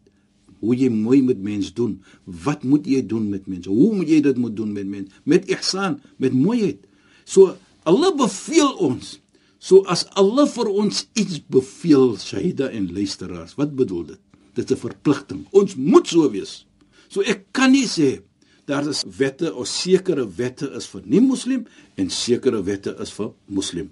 Hoe 0.62 0.76
jy 0.78 0.90
mooi 0.94 1.22
met 1.26 1.40
mens 1.42 1.72
doen. 1.74 1.96
Wat 2.24 2.62
moet 2.62 2.86
jy 2.86 3.00
doen 3.06 3.26
met 3.32 3.48
mense? 3.50 3.70
Hoe 3.72 3.90
moet 3.96 4.10
jy 4.12 4.20
dit 4.22 4.38
moet 4.38 4.54
doen 4.56 4.70
met 4.74 4.86
mense? 4.86 5.22
Met 5.26 5.48
ihsan, 5.50 5.98
met 6.22 6.36
mooiheid. 6.36 6.84
So 7.24 7.56
Allah 7.88 8.12
beveel 8.14 8.70
ons. 8.84 9.16
So 9.62 9.82
as 9.90 10.04
Allah 10.18 10.46
vir 10.50 10.70
ons 10.70 11.06
iets 11.18 11.40
beveel, 11.50 12.14
Shaida 12.18 12.68
en 12.74 12.90
luisteraars, 12.94 13.56
wat 13.58 13.74
bedoel 13.78 14.12
dit? 14.12 14.20
Dit 14.54 14.70
is 14.70 14.76
'n 14.76 14.80
verpligting. 14.86 15.46
Ons 15.50 15.74
moet 15.74 16.06
so 16.06 16.30
wees. 16.30 16.66
So 17.08 17.22
ek 17.22 17.52
kan 17.52 17.72
nie 17.72 17.86
sê 17.86 18.22
daar 18.66 18.86
is 18.88 19.02
wette 19.18 19.54
of 19.54 19.66
sekere 19.66 20.26
wette 20.36 20.70
is 20.76 20.86
vir 20.86 21.02
nie 21.04 21.20
moslim 21.20 21.66
en 21.96 22.10
sekere 22.10 22.62
wette 22.62 22.94
is 23.00 23.10
vir 23.10 23.32
moslim 23.46 23.90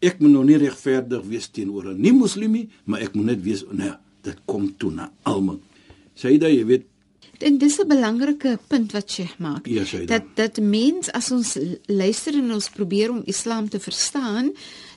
ek 0.00 0.20
moet 0.20 0.30
nou 0.30 0.44
nie 0.44 0.58
regverdig 0.60 1.24
wees 1.28 1.48
teenoor 1.48 1.92
'n 1.92 2.00
nie 2.00 2.12
moslim 2.12 2.52
nie, 2.52 2.68
maar 2.84 3.00
ek 3.00 3.14
moet 3.14 3.24
net 3.24 3.42
wees 3.42 3.64
nee, 3.72 3.92
dit 4.22 4.38
kom 4.46 4.76
toe 4.76 4.90
na 4.90 5.12
almal. 5.22 5.60
Saida, 6.14 6.48
jy 6.48 6.64
weet 6.64 6.84
En 7.40 7.58
dis 7.58 7.78
'n 7.80 7.88
belangrike 7.88 8.58
punt 8.68 8.92
wat 8.92 9.10
Sheikh 9.10 9.38
maak. 9.38 9.66
Ja, 9.66 9.84
dat 10.06 10.22
dat 10.34 10.60
mens 10.60 11.10
as 11.12 11.30
ons 11.30 11.56
luister 11.86 12.34
en 12.34 12.52
ons 12.52 12.68
probeer 12.68 13.10
om 13.10 13.22
Islam 13.24 13.68
te 13.68 13.80
verstaan, 13.80 14.52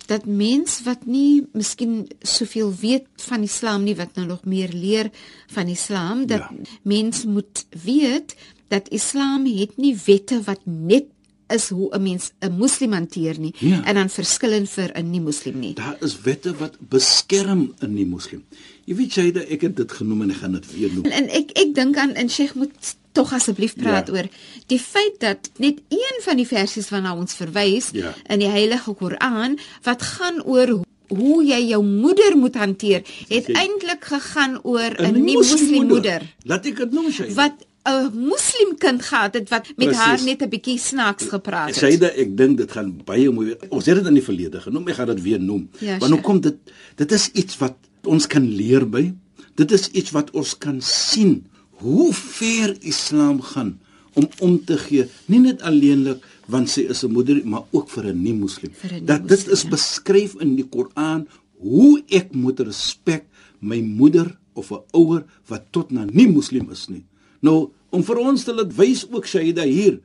dat 0.06 0.26
mens 0.26 0.84
wat 0.84 1.06
nie 1.06 1.48
miskien 1.52 2.08
soveel 2.20 2.74
weet 2.80 3.08
van 3.16 3.44
Islam 3.44 3.84
nie 3.84 3.96
wat 3.96 4.16
nou 4.16 4.28
nog 4.28 4.44
meer 4.46 4.70
leer 4.74 5.12
van 5.48 5.68
Islam, 5.68 6.26
dat 6.26 6.40
ja. 6.40 6.52
mens 6.82 7.26
moet 7.26 7.66
weet 7.84 8.36
dat 8.68 8.90
Islam 8.90 9.46
het 9.46 9.78
nie 9.78 9.96
wette 10.06 10.42
wat 10.44 10.60
net 10.64 11.06
is 11.54 11.70
hoe 11.70 11.90
'n 11.96 12.02
mens 12.02 12.32
'n 12.42 12.58
moslim 12.58 12.94
hanteer 12.94 13.40
nie 13.40 13.54
ja. 13.58 13.84
en 13.84 13.96
dan 13.96 14.10
verskillend 14.10 14.70
vir 14.70 14.92
'n 14.96 15.10
nie 15.10 15.22
moslim 15.22 15.60
nie. 15.60 15.74
Daar 15.74 15.98
is 16.02 16.22
wette 16.22 16.54
wat 16.58 16.78
beskerm 16.80 17.74
'n 17.80 17.94
nie 17.94 18.06
moslim. 18.06 18.44
Jy 18.86 18.96
weet 18.96 19.14
jy 19.14 19.32
dat 19.32 19.48
ek 19.48 19.62
het 19.62 19.76
dit 19.76 19.92
genoem 19.92 20.22
en 20.22 20.32
ek 20.32 20.38
gaan 20.38 20.52
dit 20.52 20.74
weer 20.74 20.94
noem. 20.94 21.06
En, 21.06 21.12
en 21.12 21.30
ek 21.30 21.52
ek 21.58 21.76
dink 21.76 21.98
aan 21.98 22.16
in 22.16 22.30
Sheikh 22.30 22.56
moet 22.56 22.96
tog 23.12 23.34
asseblief 23.34 23.76
praat 23.76 24.08
ja. 24.08 24.14
oor 24.14 24.28
die 24.68 24.80
feit 24.80 25.20
dat 25.20 25.50
net 25.58 25.82
een 25.90 26.18
van 26.26 26.36
die 26.36 26.48
versies 26.48 26.90
waarna 26.90 27.16
ons 27.16 27.34
verwys 27.34 27.92
ja. 27.94 28.14
in 28.28 28.40
die 28.40 28.50
Heilige 28.50 28.94
Koran 28.94 29.60
wat 29.84 30.02
gaan 30.02 30.42
oor 30.44 30.84
hoe 31.14 31.44
jy 31.46 31.60
jou 31.68 31.84
moeder 31.86 32.38
moet 32.38 32.56
hanteer, 32.58 33.04
het 33.30 33.50
eintlik 33.52 34.06
gegaan 34.10 34.60
oor 34.64 34.96
'n 34.98 35.14
nie 35.22 35.36
moslim 35.38 35.88
moeder. 35.88 36.22
Laat 36.44 36.66
ek 36.66 36.78
dit 36.78 36.92
noem 36.92 37.12
sy. 37.12 37.34
Wat 37.34 37.54
'n 37.84 38.16
moslim 38.16 38.78
kind 38.78 39.02
gehad 39.02 39.34
het 39.34 39.50
wat 39.50 39.68
met 39.68 39.76
Precies. 39.76 40.04
haar 40.04 40.24
net 40.24 40.42
'n 40.42 40.50
bietjie 40.50 40.80
snaaks 40.80 41.26
gepraat 41.26 41.68
het. 41.68 41.78
Syde, 41.78 42.12
ek 42.16 42.38
dink 42.38 42.58
dit 42.58 42.72
gaan 42.72 43.02
baie 43.06 43.32
mooi. 43.32 43.56
Ons 43.70 43.86
het 43.86 43.96
dit 43.96 44.08
in 44.08 44.14
die 44.14 44.24
verlede 44.24 44.62
genoem, 44.62 44.88
ek 44.88 44.96
gaan 44.96 45.08
dit 45.08 45.22
weer 45.22 45.40
noem. 45.40 45.70
Ja, 45.80 45.98
Want 45.98 46.12
nou 46.12 46.22
kom 46.22 46.40
dit 46.42 46.56
dit 46.96 47.12
is 47.12 47.30
iets 47.34 47.58
wat 47.58 47.76
ons 48.04 48.28
kan 48.28 48.48
leer 48.48 48.90
by. 48.90 49.14
Dit 49.56 49.72
is 49.72 49.90
iets 49.92 50.12
wat 50.12 50.32
ons 50.32 50.58
kan 50.58 50.82
sien 50.82 51.46
hoe 51.84 52.14
ver 52.14 52.76
Islam 52.82 53.42
gaan 53.42 53.80
om 54.14 54.30
om 54.40 54.66
te 54.66 54.78
gee, 54.78 55.08
nie 55.26 55.40
net 55.40 55.62
alleenlik 55.62 56.24
want 56.48 56.70
sy 56.70 56.82
is 56.82 57.04
'n 57.04 57.12
moeder, 57.12 57.42
maar 57.46 57.64
ook 57.72 57.90
vir 57.90 58.06
'n 58.14 58.22
nie-moslim. 58.22 58.72
Dat 59.06 59.28
dit 59.28 59.48
is 59.48 59.62
ja. 59.62 59.70
beskryf 59.70 60.36
in 60.40 60.56
die 60.56 60.68
Koran 60.70 61.28
hoe 61.60 62.04
ek 62.08 62.34
moet 62.34 62.60
respek 62.60 63.26
my 63.60 63.82
moeder 63.82 64.38
of 64.54 64.72
'n 64.72 64.84
ouer 64.92 65.26
wat 65.48 65.72
tot 65.72 65.92
na 65.92 66.06
nie-moslim 66.06 66.70
is 66.72 66.88
nie. 66.88 67.04
Nou 67.44 67.74
om 67.94 68.02
vir 68.06 68.22
ons 68.24 68.46
te 68.46 68.56
laat 68.56 68.72
wys 68.78 69.04
ook 69.12 69.28
Shaida 69.30 69.66
hier. 69.68 70.00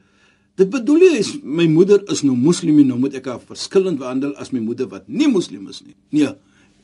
Dit 0.58 0.72
bedoel 0.72 1.06
jy 1.06 1.14
is 1.20 1.30
my 1.42 1.68
moeder 1.70 2.02
is 2.12 2.24
nou 2.26 2.34
moslim 2.36 2.80
en 2.82 2.90
nou 2.92 2.98
moet 3.04 3.14
ek 3.20 3.30
haar 3.30 3.42
verskillend 3.46 4.00
behandel 4.00 4.34
as 4.42 4.50
my 4.52 4.60
moeder 4.60 4.90
wat 4.90 5.06
nie 5.06 5.30
moslim 5.30 5.68
is 5.70 5.80
nie. 5.86 5.94
Nee, 6.12 6.32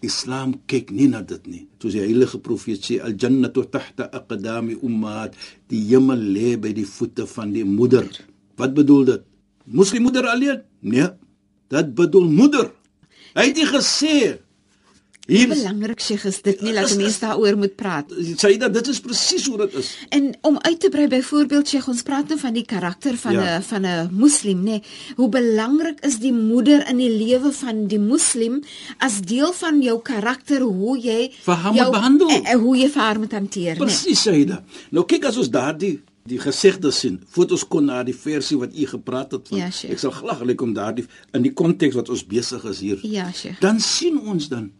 Islam 0.05 0.55
kyk 0.71 0.93
nie 0.95 1.09
na 1.11 1.25
dit 1.27 1.49
nie. 1.51 1.65
Soos 1.83 1.97
die 1.97 2.05
heilige 2.05 2.39
profeet 2.45 2.87
sê 2.87 3.01
al 3.03 3.17
jannatu 3.19 3.65
tahta 3.73 4.07
aqdami 4.15 4.79
ummat, 4.85 5.35
die 5.73 5.83
hemel 5.89 6.23
lê 6.37 6.55
by 6.61 6.71
die 6.77 6.87
voete 6.87 7.27
van 7.31 7.53
die 7.57 7.65
moeder. 7.67 8.07
Wat 8.61 8.77
bedoel 8.77 9.05
dit? 9.11 9.27
Moslim 9.65 10.07
moeder 10.07 10.29
alleen? 10.31 10.63
Nee. 10.85 11.09
Dit 11.73 11.95
bedoel 11.99 12.29
moeder. 12.31 12.71
Hy 13.35 13.49
het 13.49 13.59
nie 13.59 13.67
gesê 13.67 14.17
Hier 15.25 15.49
belangrik 15.49 16.03
sê 16.05 16.19
is 16.29 16.43
dit 16.45 16.61
nie 16.61 16.75
dat 16.77 16.91
mense 17.01 17.21
daaroor 17.23 17.57
moet 17.57 17.75
praat. 17.81 18.11
Dat 18.61 18.75
dit 18.75 18.89
is 18.93 19.01
presies 19.01 19.47
hoe 19.49 19.57
dit 19.63 19.79
is. 19.81 19.89
En 20.13 20.29
om 20.45 20.59
uit 20.61 20.81
te 20.81 20.91
brei 20.93 21.07
byvoorbeeld 21.09 21.73
sê 21.73 21.81
ons 21.81 22.05
praat 22.05 22.29
nou 22.29 22.39
van 22.43 22.53
die 22.53 22.65
karakter 22.69 23.17
van 23.17 23.33
'n 23.33 23.41
ja. 23.41 23.63
van 23.63 23.87
'n 23.87 24.11
moslim, 24.13 24.65
nê. 24.65 24.83
Hoe 25.17 25.29
belangrik 25.29 26.05
is 26.05 26.19
die 26.19 26.33
moeder 26.33 26.89
in 26.89 26.97
die 26.97 27.11
lewe 27.11 27.53
van 27.53 27.87
die 27.87 27.99
moslim 27.99 28.63
as 28.99 29.21
deel 29.21 29.53
van 29.53 29.83
jou 29.83 30.03
karakter 30.03 30.61
hoe 30.61 30.99
jy 30.99 31.33
jou 31.45 31.91
behandel 31.91 32.29
en, 32.29 32.45
en 32.45 32.59
hoe 32.59 32.77
jy 32.77 32.89
vir 32.89 33.03
haar 33.03 33.19
moet 33.19 33.33
hanteer, 33.33 33.75
nê. 33.75 33.85
Presies 33.85 34.29
sê 34.29 34.45
dit. 34.45 34.61
Nou 34.91 35.05
kyk 35.05 35.25
as 35.25 35.37
ons 35.37 35.51
daardie 35.51 36.03
die 36.25 36.39
gesegde 36.41 36.91
sien, 36.91 37.19
fotos 37.29 37.67
kon 37.69 37.85
na 37.85 38.03
die 38.03 38.17
versie 38.17 38.57
wat 38.57 38.73
u 38.73 38.87
gepraat 38.87 39.33
het 39.33 39.49
van. 39.49 39.59
Ja, 39.59 39.69
ek 39.69 39.99
sal 39.99 40.11
glad 40.11 40.55
kom 40.57 40.73
daardie 40.73 41.05
in 41.33 41.43
die 41.43 41.53
konteks 41.53 41.95
wat 41.95 42.09
ons 42.09 42.25
besig 42.25 42.65
is 42.65 42.81
hier. 42.81 42.99
Ja, 43.03 43.33
sye. 43.33 43.57
Dan 43.61 43.81
sien 43.81 44.21
ons 44.21 44.49
dan 44.49 44.71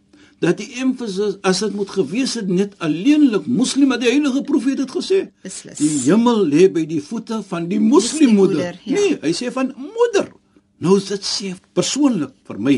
dat 0.43 0.57
die 0.59 0.67
emphasis 0.83 1.37
as 1.47 1.61
dit 1.63 1.75
moet 1.75 1.89
gewees 1.89 2.35
het 2.39 2.49
net 2.51 2.73
alleenlik 2.83 3.45
moslim 3.47 3.93
wat 3.93 4.03
die 4.03 4.11
heilige 4.11 4.41
profeet 4.47 4.81
het 4.83 4.91
gesê. 4.91 5.21
Beslis. 5.45 5.79
Die 5.79 5.91
hemel 6.09 6.43
lê 6.47 6.67
by 6.71 6.83
die 6.89 7.01
voete 7.03 7.41
van 7.47 7.69
die 7.71 7.79
moslimmoeder. 7.79 8.79
Ja. 8.83 8.97
Nee, 8.97 9.19
hy 9.21 9.31
sê 9.35 9.51
van 9.55 9.71
moeder. 9.77 10.29
Nou 10.83 10.97
dit 10.99 11.25
sê 11.25 11.53
persoonlik 11.77 12.35
vir 12.47 12.59
my. 12.59 12.75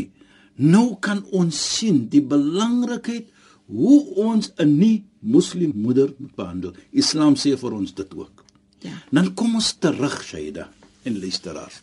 Nou 0.58 0.98
kan 1.02 1.24
ons 1.36 1.58
sien 1.78 2.06
die 2.12 2.22
belangrikheid 2.22 3.34
hoe 3.68 4.00
ons 4.16 4.52
'n 4.58 4.78
nie 4.78 5.04
moslim 5.20 5.72
moeder 5.76 6.14
moet 6.18 6.36
behandel. 6.36 6.74
Islam 6.92 7.36
sê 7.36 7.58
vir 7.58 7.74
ons 7.74 7.94
dit 7.94 8.16
ook. 8.16 8.44
Ja. 8.82 9.04
Dan 9.12 9.34
kom 9.34 9.56
ons 9.56 9.74
terug, 9.80 10.24
Shaida 10.24 10.70
en 11.04 11.20
luisteraars. 11.20 11.82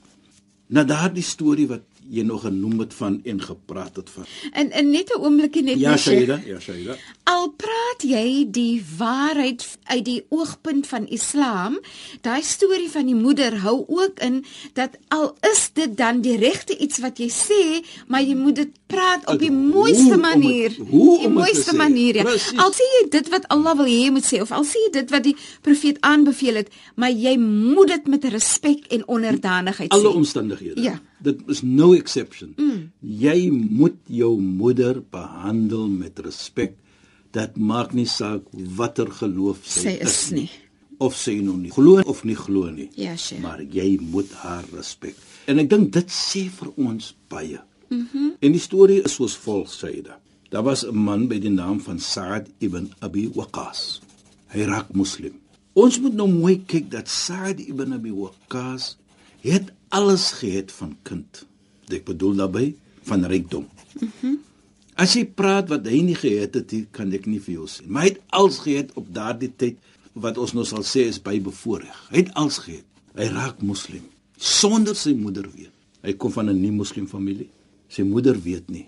Na 0.66 0.84
daardie 0.84 1.22
storie 1.22 1.66
wat 1.68 1.82
jy 2.08 2.22
nog 2.22 2.40
genoem 2.40 2.78
het 2.78 2.94
van 2.94 3.20
en 3.24 3.42
gepraat 3.42 3.96
het 3.96 4.10
van. 4.10 4.24
En 4.52 4.70
en 4.70 4.90
net 4.90 5.14
'n 5.14 5.20
oombliekie 5.20 5.62
net 5.62 5.78
Ja. 5.78 5.96
Shaida, 5.96 6.40
ja, 6.44 6.60
Shaida. 6.60 6.96
Al 7.22 7.50
praat 7.50 8.02
jy 8.02 8.46
die 8.50 8.84
waarheid 8.96 9.78
uit 9.84 10.04
die 10.04 10.24
oogpunt 10.28 10.86
van 10.86 11.08
Islam, 11.08 11.80
daai 12.20 12.42
storie 12.42 12.90
van 12.90 13.06
die 13.06 13.14
moeder 13.14 13.58
hou 13.58 13.84
ook 13.86 14.18
in 14.20 14.44
dat 14.72 14.90
al 15.08 15.36
is 15.40 15.70
dit 15.72 15.96
dan 15.96 16.20
die 16.20 16.36
regte 16.36 16.76
iets 16.76 16.98
wat 16.98 17.18
jy 17.18 17.30
sê, 17.30 17.86
maar 18.06 18.22
jy 18.22 18.34
moet 18.34 18.54
dit 18.56 18.70
praat 18.94 19.26
op 19.32 19.38
die 19.42 19.50
Hoe 19.50 19.58
mooiste 19.74 20.16
manier. 20.16 20.76
hoe 20.78 20.88
die 20.88 21.12
het 21.12 21.22
te 21.22 21.28
mooiste 21.38 21.74
manier. 21.76 22.14
Ja. 22.22 22.36
Al 22.64 22.72
sê 22.76 22.86
jy 22.96 23.02
dit 23.10 23.28
wat 23.34 23.48
Allah 23.54 23.76
wil 23.76 23.86
hê 23.90 23.98
jy 24.04 24.10
moet 24.14 24.24
sê 24.28 24.40
of 24.42 24.52
al 24.52 24.64
sê 24.64 24.78
jy 24.86 24.90
dit 25.00 25.10
wat 25.10 25.22
die 25.26 25.36
profeet 25.62 25.98
aanbeveel 26.00 26.54
het, 26.62 26.70
maar 26.96 27.10
jy 27.10 27.36
moet 27.38 27.88
dit 27.88 28.06
met 28.14 28.24
respek 28.24 28.86
en 28.94 29.04
onderdanigheid 29.08 29.90
Alle 29.92 30.10
sê. 30.10 30.14
omstandighede. 30.22 30.82
Ja. 30.82 31.00
Dit 31.24 31.40
is 31.48 31.62
no 31.62 31.92
exception. 31.94 32.54
Mm. 32.56 32.90
Jy 33.00 33.50
moet 33.50 33.96
jou 34.06 34.38
moeder 34.40 35.02
behandel 35.10 35.88
met 35.88 36.18
respek. 36.18 36.74
Dit 37.34 37.56
maak 37.56 37.92
nie 37.92 38.06
saak 38.06 38.42
watter 38.52 39.08
geloof 39.10 39.58
sy, 39.66 39.80
Sy 39.80 39.94
is 40.06 40.30
nie. 40.30 40.50
of 41.02 41.16
sy 41.18 41.32
nou 41.42 41.56
nie 41.58 41.70
glo 41.74 42.00
of 42.06 42.20
nie 42.24 42.36
glo 42.38 42.70
nie. 42.70 42.88
Ja, 42.94 43.16
Sheikh. 43.16 43.40
Maar 43.42 43.62
jy 43.62 43.98
moet 44.00 44.30
haar 44.44 44.64
respek. 44.76 45.16
En 45.50 45.58
ek 45.58 45.68
dink 45.70 45.90
dit 45.92 46.06
sê 46.14 46.44
vir 46.50 46.70
ons 46.76 47.14
baie. 47.28 47.58
Mhm. 47.94 48.02
Mhm. 48.02 48.22
Mm 48.24 48.32
en 48.44 48.52
die 48.52 48.60
storie 48.60 49.00
is 49.02 49.14
soos 49.14 49.36
volg 49.36 49.70
Saida. 49.72 50.18
Daar 50.50 50.62
was 50.62 50.84
'n 50.84 50.94
man 50.94 51.28
by 51.28 51.38
die 51.38 51.50
naam 51.50 51.80
van 51.80 51.98
Sa'd 51.98 52.50
ibn 52.58 52.92
Abi 52.98 53.30
Waqqas. 53.34 54.00
Hy 54.46 54.62
raak 54.62 54.92
moslim. 54.92 55.40
Ons 55.72 56.00
moet 56.00 56.14
nou 56.14 56.28
mooi 56.28 56.62
kyk 56.66 56.90
dat 56.90 57.08
Sa'd 57.08 57.60
ibn 57.60 57.92
Abi 57.92 58.12
Waqqas 58.12 58.96
het 59.40 59.72
alles 59.88 60.32
gehad 60.32 60.72
van 60.72 60.96
kind. 61.02 61.46
Ek 61.88 62.04
bedoel 62.04 62.34
daarbey 62.34 62.74
van 63.02 63.24
rykdom. 63.24 63.66
Mhm. 64.00 64.10
Mm 64.22 64.38
As 64.96 65.14
jy 65.14 65.24
praat 65.26 65.68
wat 65.68 65.86
hy 65.86 66.00
nie 66.06 66.14
gehad 66.14 66.54
het, 66.54 66.72
nie, 66.72 66.86
kan 66.90 67.12
ek 67.12 67.26
nie 67.26 67.40
vir 67.40 67.54
jou 67.54 67.66
sê. 67.66 67.82
Maar 67.86 68.02
hy 68.02 68.08
het 68.08 68.20
alles 68.30 68.58
gehad 68.62 68.92
op 68.94 69.06
daardie 69.14 69.50
tyd 69.56 69.76
wat 70.12 70.38
ons 70.38 70.52
nou 70.54 70.64
sal 70.64 70.84
sê 70.86 71.08
is 71.10 71.18
by 71.22 71.40
bevoorreg. 71.42 72.08
Hy 72.10 72.16
het 72.16 72.34
alles 72.34 72.58
gehad. 72.58 72.86
Hy 73.18 73.26
raak 73.34 73.62
moslim 73.62 74.04
sonder 74.38 74.94
sy 74.94 75.14
moeder 75.16 75.46
weet. 75.50 75.72
Hy 76.04 76.12
kom 76.20 76.32
van 76.32 76.50
'n 76.50 76.60
nie-moslim 76.60 77.06
familie. 77.08 77.48
Sy 77.88 78.04
moeder 78.06 78.38
weet 78.40 78.70
nie. 78.70 78.86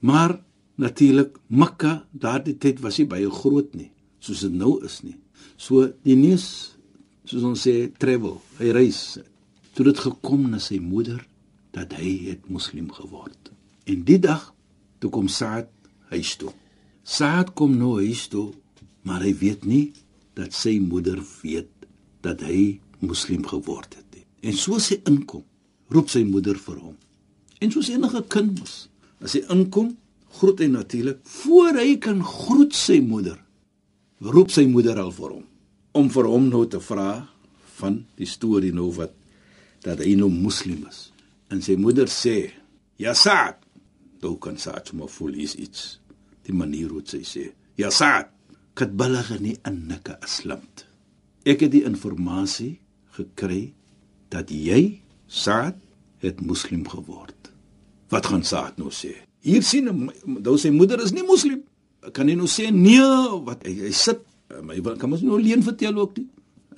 Maar 0.00 0.38
natuurlik 0.80 1.38
Mekka 1.48 2.02
daardie 2.10 2.56
tyd 2.58 2.80
was 2.82 2.98
nie 2.98 3.08
baie 3.08 3.30
groot 3.30 3.74
nie, 3.78 3.90
soos 4.20 4.42
dit 4.46 4.54
nou 4.56 4.78
is 4.84 5.00
nie. 5.06 5.16
So 5.56 5.88
die 6.06 6.16
nuus 6.18 6.72
soos 7.28 7.44
ons 7.46 7.66
sê 7.66 7.86
travel, 8.02 8.40
hy 8.58 8.72
reis. 8.74 9.18
Toe 9.72 9.86
dit 9.88 10.00
gekom 10.04 10.48
na 10.52 10.60
sy 10.60 10.80
moeder 10.82 11.22
dat 11.72 11.94
hy 11.96 12.16
het 12.28 12.48
moslim 12.52 12.90
geword. 12.92 13.52
En 13.88 14.02
die 14.06 14.18
dag 14.20 14.50
toe 15.00 15.10
kom 15.10 15.30
Saad 15.32 15.70
huis 16.12 16.34
toe. 16.40 16.52
Saad 17.02 17.54
kom 17.58 17.74
nou 17.78 17.96
huis 18.02 18.26
toe, 18.30 18.50
maar 19.06 19.24
hy 19.24 19.32
weet 19.38 19.64
nie 19.66 19.86
dat 20.38 20.54
sy 20.56 20.76
moeder 20.82 21.22
weet 21.42 21.70
dat 22.22 22.44
hy 22.46 22.78
moslim 23.02 23.46
geword 23.48 23.96
het 23.96 24.06
nie. 24.14 24.26
En 24.50 24.58
soos 24.58 24.90
hy 24.92 25.00
inkom, 25.10 25.42
roep 25.92 26.10
sy 26.12 26.22
moeder 26.26 26.58
vir 26.58 26.78
hom. 26.78 26.98
En 27.62 27.70
soos 27.70 27.92
enige 27.92 28.24
kind 28.32 28.58
mos, 28.58 28.74
as 29.22 29.36
hy 29.38 29.44
inkom, 29.54 29.92
groet 30.38 30.62
hy 30.64 30.68
natuurlik 30.72 31.20
voor 31.38 31.78
hy 31.78 31.96
kan 32.02 32.22
groet 32.26 32.74
sy 32.74 32.98
moeder. 33.04 33.36
Roep 34.22 34.50
sy 34.54 34.64
moeder 34.70 34.98
al 35.02 35.12
vir 35.14 35.36
hom 35.38 35.48
om 35.92 36.06
vir 36.08 36.24
hom 36.24 36.46
nou 36.48 36.62
te 36.72 36.80
vra 36.80 37.26
van 37.76 37.98
die 38.16 38.28
storie 38.28 38.72
nou 38.72 38.88
wat 38.96 39.12
dat 39.84 40.00
hy 40.00 40.14
nou 40.16 40.30
moslim 40.32 40.86
is. 40.88 41.10
En 41.52 41.60
sy 41.60 41.76
moeder 41.76 42.08
sê: 42.08 42.52
"Ja 42.96 43.12
Saad." 43.14 43.58
Toe 44.22 44.38
kan 44.38 44.56
Saad 44.56 44.92
maar 44.92 45.10
voel 45.10 45.34
is 45.34 45.54
iets. 45.54 46.00
Die 46.46 46.54
manier 46.54 46.88
hoe 46.88 47.02
sy 47.04 47.20
sê: 47.26 47.52
"Ja 47.76 47.90
Saad, 47.90 48.30
kat 48.74 48.96
balagani 48.96 49.58
annaka 49.62 50.16
aslamt." 50.22 50.86
Ek 51.44 51.60
het 51.60 51.72
die 51.72 51.84
inligting 51.84 52.78
gekry 53.10 53.72
dat 54.30 54.50
jy 54.50 55.02
Saad 55.26 55.76
het 56.22 56.40
moslim 56.40 56.88
geword. 56.88 57.41
Wat 58.12 58.28
gaan 58.28 58.44
Saad 58.44 58.76
nou 58.80 58.92
sê? 58.92 59.14
Hier 59.42 59.64
sien 59.64 59.88
nou 59.88 60.56
sy 60.60 60.70
moeder 60.74 61.00
is 61.02 61.14
nie 61.16 61.24
moslim. 61.26 61.62
Kan 62.12 62.28
hy 62.28 62.36
nou 62.36 62.50
sê 62.50 62.68
nee, 62.74 63.02
wat 63.46 63.64
hy, 63.66 63.74
hy 63.86 63.92
sit 63.96 64.20
my 64.60 64.76
kan 65.00 65.12
ons 65.12 65.24
nou 65.24 65.38
leen 65.40 65.64
vertel 65.64 65.96
ook 66.02 66.18
nie. 66.20 66.28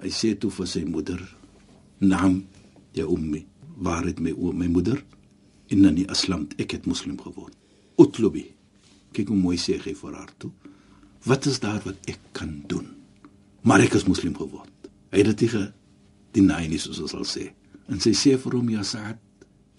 Hy 0.04 0.10
sê 0.14 0.34
toe 0.38 0.50
vir 0.54 0.68
sy 0.70 0.84
moeder: 0.86 1.20
"Naam, 2.00 2.44
ya 2.94 3.06
ummi, 3.10 3.44
waar 3.76 4.06
het 4.06 4.20
my 4.20 4.32
o 4.32 4.52
my 4.52 4.68
moeder? 4.70 5.02
Innani 5.72 6.04
aslamt, 6.06 6.54
ek 6.60 6.76
het 6.76 6.86
moslim 6.86 7.16
geword. 7.18 7.56
Utlubi. 7.98 8.44
Kyk 9.14 9.30
hoe 9.32 9.38
mooi 9.38 9.56
sê 9.58 9.78
hy 9.80 9.94
vir 9.94 10.14
haar 10.14 10.30
toe. 10.38 10.50
Wat 11.24 11.46
is 11.46 11.60
daar 11.60 11.80
wat 11.84 11.96
ek 12.10 12.20
kan 12.32 12.62
doen? 12.68 12.86
Maar 13.62 13.86
ek 13.86 13.94
is 13.94 14.06
moslim 14.06 14.34
geword. 14.36 14.70
Hy 15.10 15.22
het 15.22 15.38
dit 15.38 15.52
nie 15.54 15.68
deny 16.34 16.66
nie 16.68 16.78
soos 16.78 17.00
ons 17.00 17.14
sal 17.14 17.24
sê. 17.24 17.48
En 17.88 18.00
sy 18.00 18.12
sê 18.12 18.34
vir 18.40 18.56
hom 18.58 18.70
ja 18.70 18.82
Sa'd, 18.82 19.18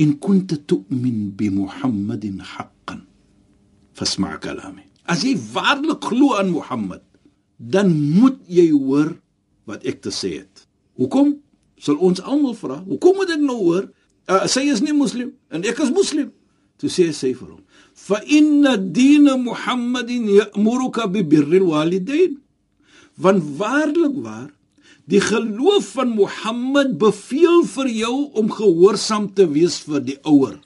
in 0.02 0.18
kunta 0.20 0.58
tu'min 0.60 1.32
bi 1.38 1.50
Muhammadin 1.50 2.40
haqqan 2.44 3.06
fasma' 3.96 4.38
kalami. 4.44 4.84
As 5.08 5.24
jy 5.24 5.36
waarlik 5.54 6.04
glo 6.04 6.36
aan 6.36 6.52
Mohammed, 6.52 7.04
dan 7.58 7.94
moet 7.94 8.40
jy 8.48 8.72
hoor 8.74 9.16
wat 9.70 9.86
ek 9.88 10.02
te 10.04 10.12
sê 10.12 10.42
het. 10.44 10.66
Hoekom? 11.00 11.38
Sal 11.80 12.00
ons 12.00 12.20
almal 12.24 12.56
vra, 12.58 12.80
hoekom 12.88 13.20
moet 13.20 13.32
ek 13.36 13.44
nou 13.44 13.60
hoor? 13.62 13.86
Uh, 14.26 14.46
sy 14.50 14.66
is 14.72 14.82
nie 14.82 14.96
moslim 14.96 15.36
en 15.54 15.64
ek 15.68 15.80
is 15.84 15.94
moslim. 15.94 16.32
Toe 16.82 16.90
sê 16.92 17.12
sy 17.16 17.32
vir 17.38 17.54
hom: 17.54 17.62
"Fa 17.94 18.20
inna 18.26 18.76
dina 18.78 19.38
Muhammadin 19.38 20.28
ya'muruka 20.28 21.08
bi 21.12 21.24
birril 21.24 21.70
walidain." 21.72 22.42
Want 23.16 23.44
waarlik 23.60 24.16
waar, 24.20 24.50
die 25.12 25.22
geloof 25.22 25.92
van 25.98 26.14
Mohammed 26.18 26.98
beveel 27.02 27.64
vir 27.70 27.90
jou 27.94 28.16
om 28.34 28.50
gehoorsaam 28.52 29.30
te 29.38 29.46
wees 29.52 29.78
vir 29.86 30.02
die 30.02 30.18
ouer. 30.26 30.58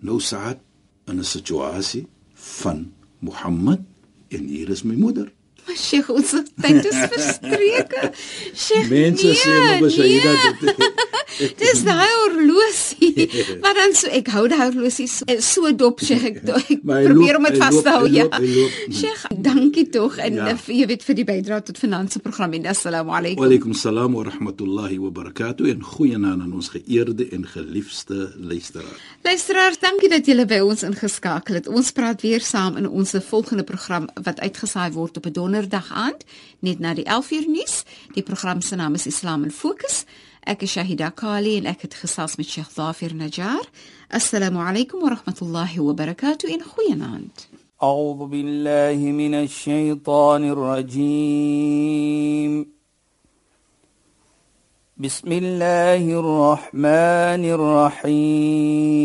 Nou 0.00 0.20
Saad 0.20 0.60
in 1.06 1.20
'n 1.20 1.24
situasie 1.24 2.06
van 2.34 2.92
Mohammed 3.20 3.80
en 4.28 4.46
hier 4.48 4.68
is 4.70 4.82
my 4.82 4.94
moeder. 4.94 5.32
Maar 5.66 5.76
Sheikh, 5.80 6.08
ons 6.12 6.30
tyd 6.60 6.84
is 6.84 6.98
verstreke. 7.12 8.10
Sheikh, 8.54 8.88
Mense 8.90 9.26
nee, 9.26 9.34
sê 9.34 9.54
maar 9.56 9.80
nee. 9.80 9.90
Shaida 9.90 10.32
dit 10.60 11.56
Dis 11.58 11.80
daai 11.82 12.10
horlosie. 12.20 13.28
maar 13.62 13.74
dan 13.74 13.94
so 13.96 14.06
ek 14.12 14.28
hou 14.34 14.44
daai 14.48 14.66
horlosie 14.68 15.06
so, 15.10 15.24
so 15.40 15.72
dop 15.74 16.00
Sheikh 16.04 16.24
ek, 16.36 16.36
ek 16.44 16.68
hy 16.68 16.76
probeer 16.84 17.10
loop- 17.14 17.36
om 17.40 17.48
dit 17.48 17.56
hy 17.56 17.62
vas 17.62 17.78
te 17.82 17.94
hou 17.96 18.04
hy 18.06 18.12
ja. 18.20 18.26
hy. 18.36 18.66
Sheikh, 19.00 19.24
dankie 19.48 19.86
tog 19.90 20.18
en 20.18 20.34
Ja. 20.34 20.48
ja. 20.52 20.56
jy 20.66 20.86
weet 20.92 21.02
vir 21.06 21.14
die 21.20 21.24
bydrae 21.24 21.62
tot 21.64 21.78
finansie 21.78 22.20
program 22.20 22.52
en 22.54 22.66
assalamu 22.70 23.10
Wa 23.10 23.18
alaykum. 23.22 23.44
alaykum 23.48 23.74
salaam 23.74 24.14
wa 24.18 24.22
rahmatullahi 24.28 24.98
wa 25.02 25.10
barakatuh 25.10 25.68
en 25.72 25.82
goeienaand 25.82 26.42
aan 26.46 26.52
ons 26.52 26.68
geëerde 26.74 27.28
en 27.32 27.46
geliefde 27.46 28.32
luisteraars. 28.38 29.00
Luisteraars, 29.24 29.78
dankie 29.82 30.08
dat 30.12 30.26
julle 30.26 30.46
by 30.46 30.60
ons 30.64 30.82
ingeskakel 30.86 31.54
het. 31.58 31.68
Ons 31.68 31.90
praat 31.96 32.22
weer 32.22 32.40
saam 32.44 32.76
in 32.76 32.88
ons 32.88 33.14
volgende 33.28 33.64
program 33.64 34.06
wat 34.22 34.40
uitgesaai 34.40 34.90
word 34.92 35.16
op 35.16 35.26
'n 35.26 35.32
donderdag 35.54 35.92
aand, 35.94 36.24
net 36.58 36.78
na 36.78 36.94
die 36.94 37.06
11uur 37.06 37.46
nuus. 37.46 37.84
Die 38.14 38.22
program 38.22 38.60
se 38.60 38.76
naam 38.76 38.94
is 38.94 39.06
Islam 39.06 39.44
in 39.44 39.50
Fokus. 39.50 40.04
Ek 40.42 40.62
is 40.62 40.72
Shahida 40.74 41.10
Kali 41.14 41.56
en 41.60 41.64
ek 41.70 41.80
het 41.86 41.94
gesels 41.94 42.36
met 42.36 42.46
Sheikh 42.48 42.70
Zafir 42.74 43.14
Najjar. 43.14 43.66
Assalamu 44.10 44.58
alaykum 44.58 45.00
wa 45.00 45.08
rahmatullahi 45.14 45.78
wa 45.78 45.92
barakatuh 45.94 46.50
en 46.50 46.62
goeienaand. 46.62 47.48
أعوذ 47.82 48.26
بالله 48.26 48.96
من 49.12 49.34
الشيطان 49.34 50.44
الرجيم 50.50 51.54
بسم 54.96 55.32
الله 55.32 56.20
الرحمن 56.20 57.44
الرحيم 58.04 59.04